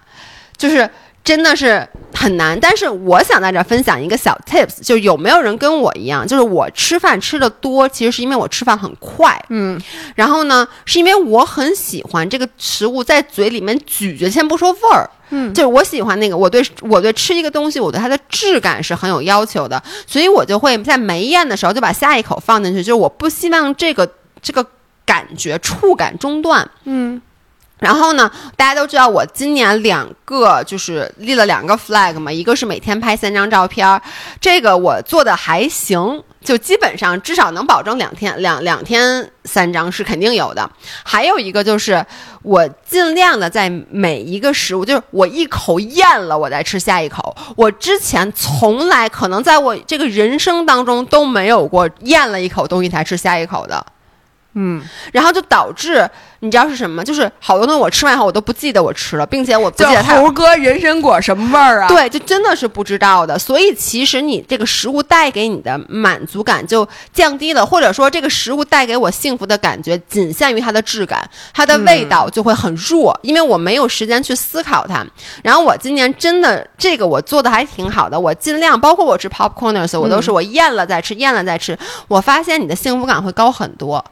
[0.56, 0.88] 就是。
[1.22, 9.80] 真的是很难，但是我想在这分享一个小 tips，就有没有人跟我一样，就是我吃饭吃的多，其实是因为我吃饭很快，嗯，
[10.16, 24.10] 然后呢，是因为我很喜欢这个食物在嘴里面咀嚼，先不说味儿，嗯，就是我喜欢那个，我对我对吃一个东西，我对它的质感是很有要求的，所以我就会在没咽的时候就把下一口放进去，就是我不希望这个
[24.40, 24.66] 这个
[25.04, 27.20] 感觉触感中断，嗯。
[27.80, 34.00] 然后呢，大家都知道我今年两个就是立了两个 flag 嘛，一个是每天拍三张照片，
[34.40, 40.70] 这个我做的还行，就基本上至少能保证两天两两天三张是肯定有的。
[41.02, 42.04] 还有一个就是
[42.42, 47.34] 我尽量的在每一个食物，就是我一口咽了，我再吃下一口。
[47.56, 53.84] 我之前从来可能在我这个人生当中都没有过咽了一口东西才吃下一口的。
[54.54, 54.82] 嗯，
[55.12, 56.08] 然后就导致
[56.40, 57.04] 你知道是什么？
[57.04, 61.88] 就是好多东西我吃完以后我都不记得我吃了，并且我不记得猴哥人参果什么味儿啊？
[61.88, 63.38] 对，就真的是不知道的。
[63.38, 75.06] 所以其实你这个食物带给你的满足感就降低了，或者说这个食物带给我幸福的感觉仅限于它的质感，它的味道就会很弱，因为我没有时间去思考它。
[75.44, 81.78] 然后我今年真的这个我做的还挺好的，我尽量包括我吃 popcorners，我都是我咽了再吃，咽了再吃，
[82.08, 84.04] 我发现你的幸福感会高很多。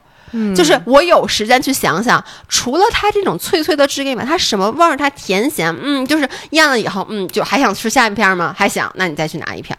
[0.55, 4.96] 就是我有时间去想想，除了它这种脆脆的质感外，它什么味儿？
[4.96, 5.74] 它甜咸？
[5.80, 8.55] 嗯，就是咽了以后，嗯，就还想吃下一片吗？
[8.56, 8.90] 还想？
[8.96, 9.76] 那你再去拿一片。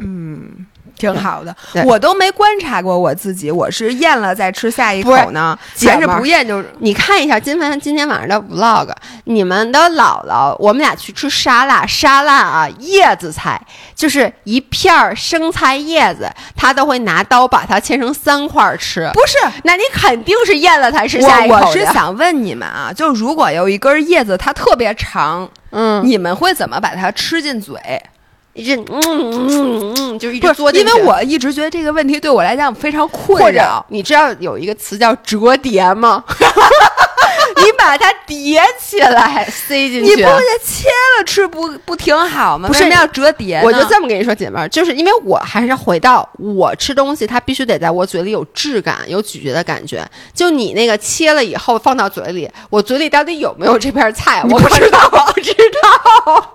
[0.00, 0.66] 嗯。
[0.96, 1.54] 挺好的，
[1.84, 6.62] 我都没观察过我自己，我是咽了再吃下一口呢，还是不咽就？
[6.78, 8.88] 你看一下今天今天晚上的 vlog，
[9.24, 13.60] 你们的姥姥，我们俩去吃沙拉，沙拉啊，叶子菜
[13.94, 19.10] 就是一片儿生菜叶子，他都会拿刀把它切成三块吃。
[19.12, 27.74] 不是，那你肯定是咽了才吃下一口我是想问你们啊，就如果有一根叶子它特别长，嗯，你们会怎么把它吃进嘴？
[28.54, 30.88] 一直嗯嗯嗯，就一直嘬进去。
[30.88, 33.84] 因为我一直觉得这个问题对我来讲非常困扰。
[33.88, 36.24] 你知道有一个词叫折叠吗？
[37.84, 42.66] 你把它叠起来塞进去，你不得切了吃不不挺好吗？
[42.66, 43.60] 不是要折叠？
[43.62, 50.02] 我就这么跟你说，姐妹儿，就是因为我还是回到我吃东西，它必须得在我嘴里有质感、有咀嚼的感觉。
[50.32, 54.42] 就你那个切了以后放到嘴里，我嘴里到底有没有这片菜？
[54.48, 56.54] 我不知道，我不知道。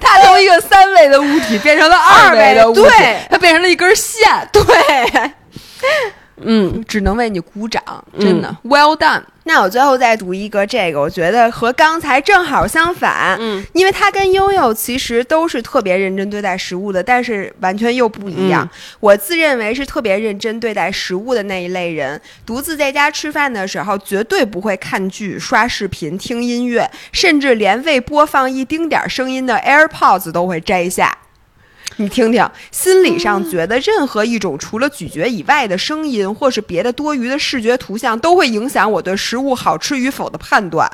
[0.00, 2.82] 它从一个三维的物体变成了二维的物体，
[3.28, 4.48] 它变成了一根线。
[4.52, 4.62] 对。
[6.42, 7.82] 嗯，只能为你鼓掌，
[8.18, 9.22] 真的，Well done。
[9.44, 18.68] 那我最后再读一个这个，我觉得和刚才正好相反，嗯，因为他跟悠悠其实都是特别认真对待食物的，但是完全又不一样。
[19.00, 31.16] 我自认为是特别认真对待食物的那一类人，独自在家吃饭的时候，绝对不会看剧、刷视频、听音乐，甚至连未播放一丁点儿声音的 AirPods 都会摘下。
[32.00, 40.90] 你听听，心理上觉得任何一种除了咀嚼以外的声音，或是别的多余的视觉图像，都会影响我对食物好吃与否的判断。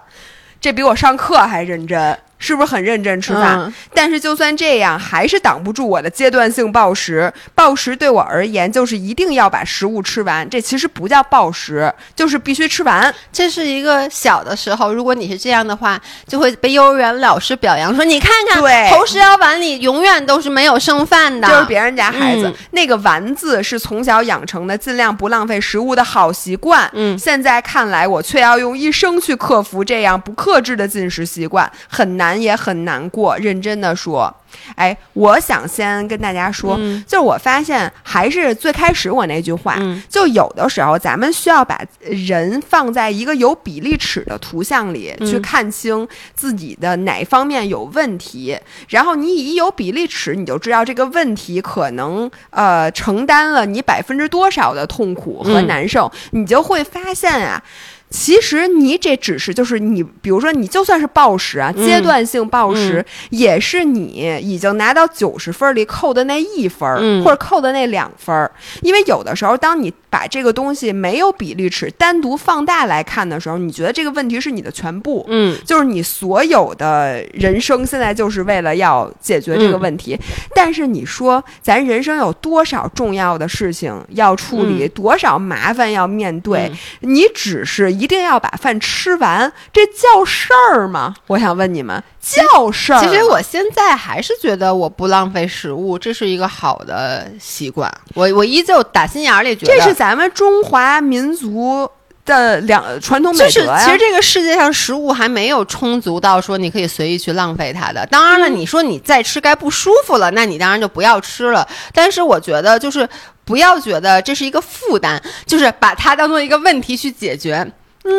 [0.61, 2.19] 这比我上课还认真。
[2.39, 3.73] 是不是很认真吃饭？
[3.95, 7.33] 但是就算这样，还是挡不住我的阶段性暴食。
[7.55, 10.49] 暴食对我而言，就是一定要把食物吃完。
[10.51, 13.13] 这其实不叫暴食，就是必须吃完。
[13.33, 26.91] 这是一个小的时候，如果你是这样的话，就会被幼儿园老师表扬说：“你看看，对，投食药碗里永远都是没有剩饭的。”就是别人家孩子那个“丸字是从小养成的，尽量不浪费食物的好习惯。
[26.93, 32.26] 嗯，现在看来，我却要用一生去克服这样不克制的进食习惯，很难。
[32.27, 34.35] 难也很难过，认真的说，
[34.75, 36.77] 哎，我想先跟大家说，
[37.07, 39.79] 就是我发现还是最开始我那句话，
[40.09, 48.59] 就有的时候咱们需要把人放在一个有比例尺的图像里去看清自己的哪方面有问题，
[48.89, 57.63] 然后你一有比例尺，你就知道这个问题可能呃承担了你百分之多少的痛苦和难受，你就会发现啊。
[58.09, 68.49] 其实你这只是就是你，比如说你就算是暴食啊，阶段性暴食，也是你已经拿到九十分里扣的那一分，或者扣的那两分。
[68.83, 80.17] 因为有的时候，当你把这个东西没有比例尺单独放大来看的时候，你觉得这个问题是你的全部，嗯，就是你所有的人生现在就是为了要解决这个问题。
[80.55, 86.71] 但是你说，咱人生有多少重要的事情要处理，多少麻烦要面对，
[87.01, 87.96] 你只是。
[87.99, 91.15] 一定要把饭吃完，这叫事儿吗？
[91.27, 93.01] 我想问你们，叫事儿。
[93.01, 97.93] 其实我现在还是觉得我不浪费食物，这是一个好的习惯。
[98.15, 101.89] 我我依旧打心眼里觉得，这是咱们中华民族
[102.25, 108.05] 的两传统美德就是其实这个世界上食物还没有充足到说你可以随意去浪费它的。
[108.07, 111.67] 当然了，你说你再吃该不舒服了，那你当然就不要吃了。
[111.95, 113.09] 但是我觉得就是
[113.45, 117.65] 不要觉得这是一个负担，就是把它当做一个问题去解决。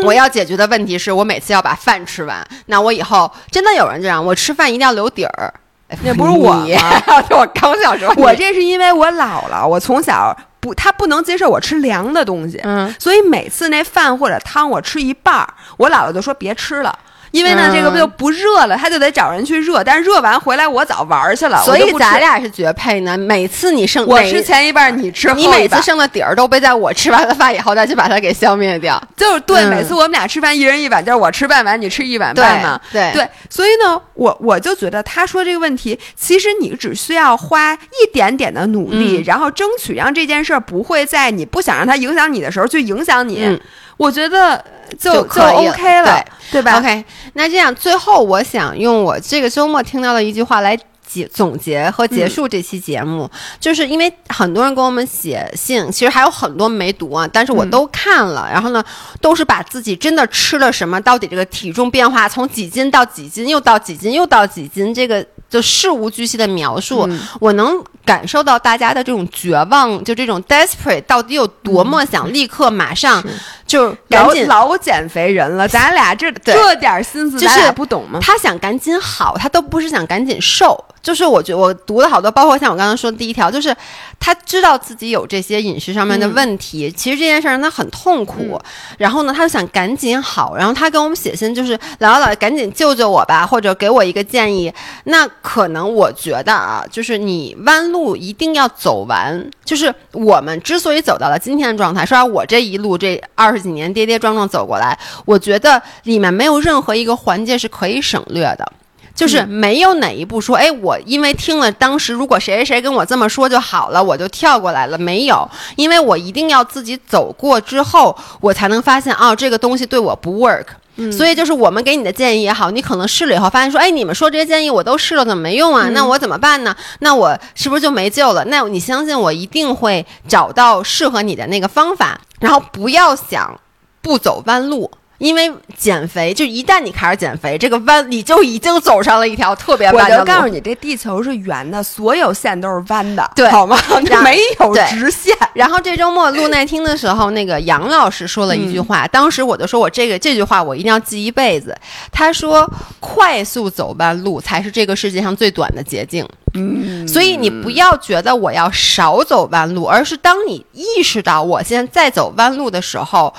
[0.03, 2.45] 我要解决的问题是我每次要把饭吃完。
[2.68, 5.53] 那我以后真的有人这样，我吃饭一定要留底儿。
[6.03, 6.65] 那不是我吗？
[7.31, 15.47] 我刚想说，我这是因为我姥姥，我从小不，她不能接受我吃凉的东西，嗯，所以每次那饭或者汤我吃一半儿，
[15.77, 16.99] 我姥姥就说别吃了。
[17.38, 19.84] 因为呢，这个不就不热了，他就得找人去热。
[19.84, 23.15] 但是热完回来，我早玩去了，所以咱俩是绝配呢。
[23.15, 28.99] 每次你剩，我吃前一半，你吃后你每次剩的底儿都被在我吃完了饭以后再去把它给消灭掉。
[29.15, 32.81] 就是对，每次我们俩吃饭一人一碗，就是我吃半碗，你吃一碗半嘛。
[32.91, 43.59] 对对，所以呢，我我就觉得他说这个问题，其实你只需要花一点点的努力，然后争取让这件事儿不会在你不想让它影响你的时候去影响你。
[43.98, 44.64] 我觉得
[44.99, 47.03] 就就 OK 了，对吧？OK，
[47.34, 53.30] 那这样最后我想用我这个周末听到的一句话来结总结和结束这期节目，
[53.60, 58.84] 就是因为很多人给我们写信，其实还有很多没读啊，但是我都看了，然后呢，
[59.19, 67.10] 都是把自己真的吃了什么，到底这个体重变化从几斤到几斤，又到几斤又到几斤，这个就事无巨细的描述，
[67.40, 67.84] 我能。
[68.07, 73.22] 感受到大家的这种绝望，就这种 desperate，到底有多么想立刻马上
[73.68, 78.19] 就赶紧老减肥人了，咱俩这 这点心思咱俩不懂吗？
[78.22, 80.84] 他想赶紧好，他都不是想赶紧瘦。
[80.99, 83.73] 就是我觉我读了好多，包括像我刚刚说的第一条，就是
[84.19, 88.60] 他知道自己有这些饮食上面的问题，其实这件事让他很痛苦。
[88.98, 90.57] 然后呢，他就想赶紧好。
[90.57, 94.73] 然后他跟我们写信，就是姥姥姥爷赶紧救救我吧，或者给我一个建议。
[95.06, 99.49] 那可能我觉得啊，就是你弯路一定要走完。
[99.64, 108.72] 就是我们之所以走到了今天的状态，说我这一路这二十几年跌跌撞撞走过来，我觉得里面没有任何一个环节是可以省略的。
[109.16, 114.96] 就是没有哪一步说，哎，我因为听了当时如果谁谁谁跟我这么说就好了，我就跳过来了。
[114.96, 120.68] 没有，因为我一定要自己走过之后，我才能发现，哦，这个东西对我不 work。
[121.12, 125.90] 所以就是我们给你的建议也好，你可能试了以后发现说，哎，你们说这些建议我都试了，怎么没用啊？
[125.94, 126.76] 那我怎么办呢？
[127.00, 128.46] 那我是不是就没救了？
[128.46, 133.59] 那你相信我一定会找到适合你的那个方法，然后不要想
[134.01, 134.91] 不走弯路。
[135.18, 140.22] 因为减肥，就一旦你开始减肥，这个弯你就已经走上了一条特别弯的路。
[140.22, 143.77] 我就告诉你，这地球是圆的，所有线都是弯的，对，好吗？
[144.23, 145.35] 没有直线。
[145.53, 151.76] 然后这周末录耐听的时候，那个杨老师说了一句话，当时我就说我这个这句话我一定要记一辈子。
[152.11, 163.34] 他说：“快速走弯路才是这个世界上最短的捷径。”嗯，所以你不要觉得我要少走弯路，而是当你意识到我现在在走弯路的时候。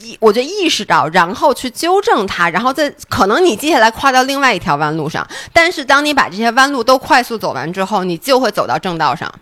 [0.00, 5.26] 意，我就意识到，然后去纠正它，然后再可能你接下来跨到另外一条弯路上。
[5.52, 9.32] 但是当你把这些弯路都快速走完之后，你就会走到正道上。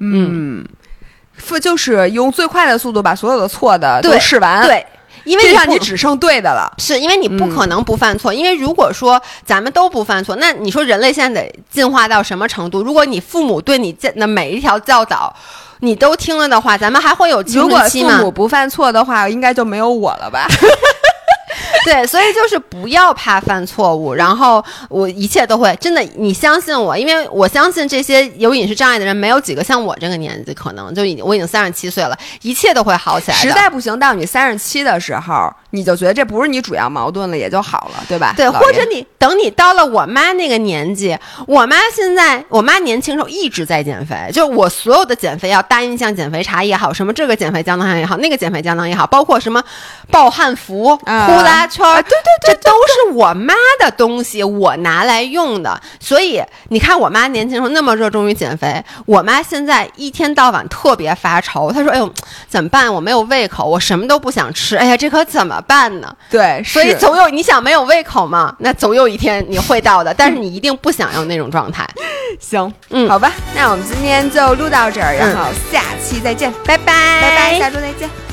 [0.00, 0.64] 嗯，
[1.60, 4.66] 就是用最快的速度把所有的错的都试完。
[4.66, 4.84] 对，
[5.24, 6.72] 因为让你只剩对的了。
[6.78, 12.82] 是因为你不可能不犯错，因为如果说咱们都不犯错，那你说人类现在得进化到什么程度？
[12.82, 15.34] 如果你父母对你的每一条教导。
[15.84, 20.46] 你都听了的话，咱们还会有如果父母不犯错的话，应该就没有我了吧？
[21.86, 33.36] 对，所以就是不要怕犯错误，然后我一切都会真的，你相信我，因为我相信这些有饮食障碍的人没有几个像我这个年纪，可能就已经我已经三十七岁了，一切都会好起来。
[33.36, 35.52] 实在不行，到你三十七的时候。
[35.74, 38.34] 你就觉得这不是你主要矛盾了，也就好了，对吧？
[38.36, 49.64] 对，或者你等你到了我妈那个年纪，我妈现在，我妈年轻时候一直在减肥，就是我所有的减肥药，大印象减肥茶也好，什么这个减肥胶囊也好，那个减肥胶囊也好，包括什么
[50.10, 51.10] 暴汗服、呼
[51.40, 52.02] 啦圈儿。
[52.02, 55.80] 对对对，这都是我妈的东西，我拿来用的。
[55.98, 61.72] 所以你看，我妈年轻时候那么热衷于减肥，我妈现在一天到晚特别发愁。
[61.72, 62.12] 她说：“哎呦，
[62.48, 62.92] 怎么办？
[62.92, 64.76] 我没有胃口，我什么都不想吃。
[64.76, 70.12] 哎呀，这可怎么办呢？”对，所以总有你想没有胃口嘛，那总有一天你会到的。
[70.12, 71.88] 但是你一定不想要那种状态。
[72.40, 78.31] 行，嗯，好吧，那我们今天就录到这儿，然后下期再见，拜拜，拜拜，下周再见。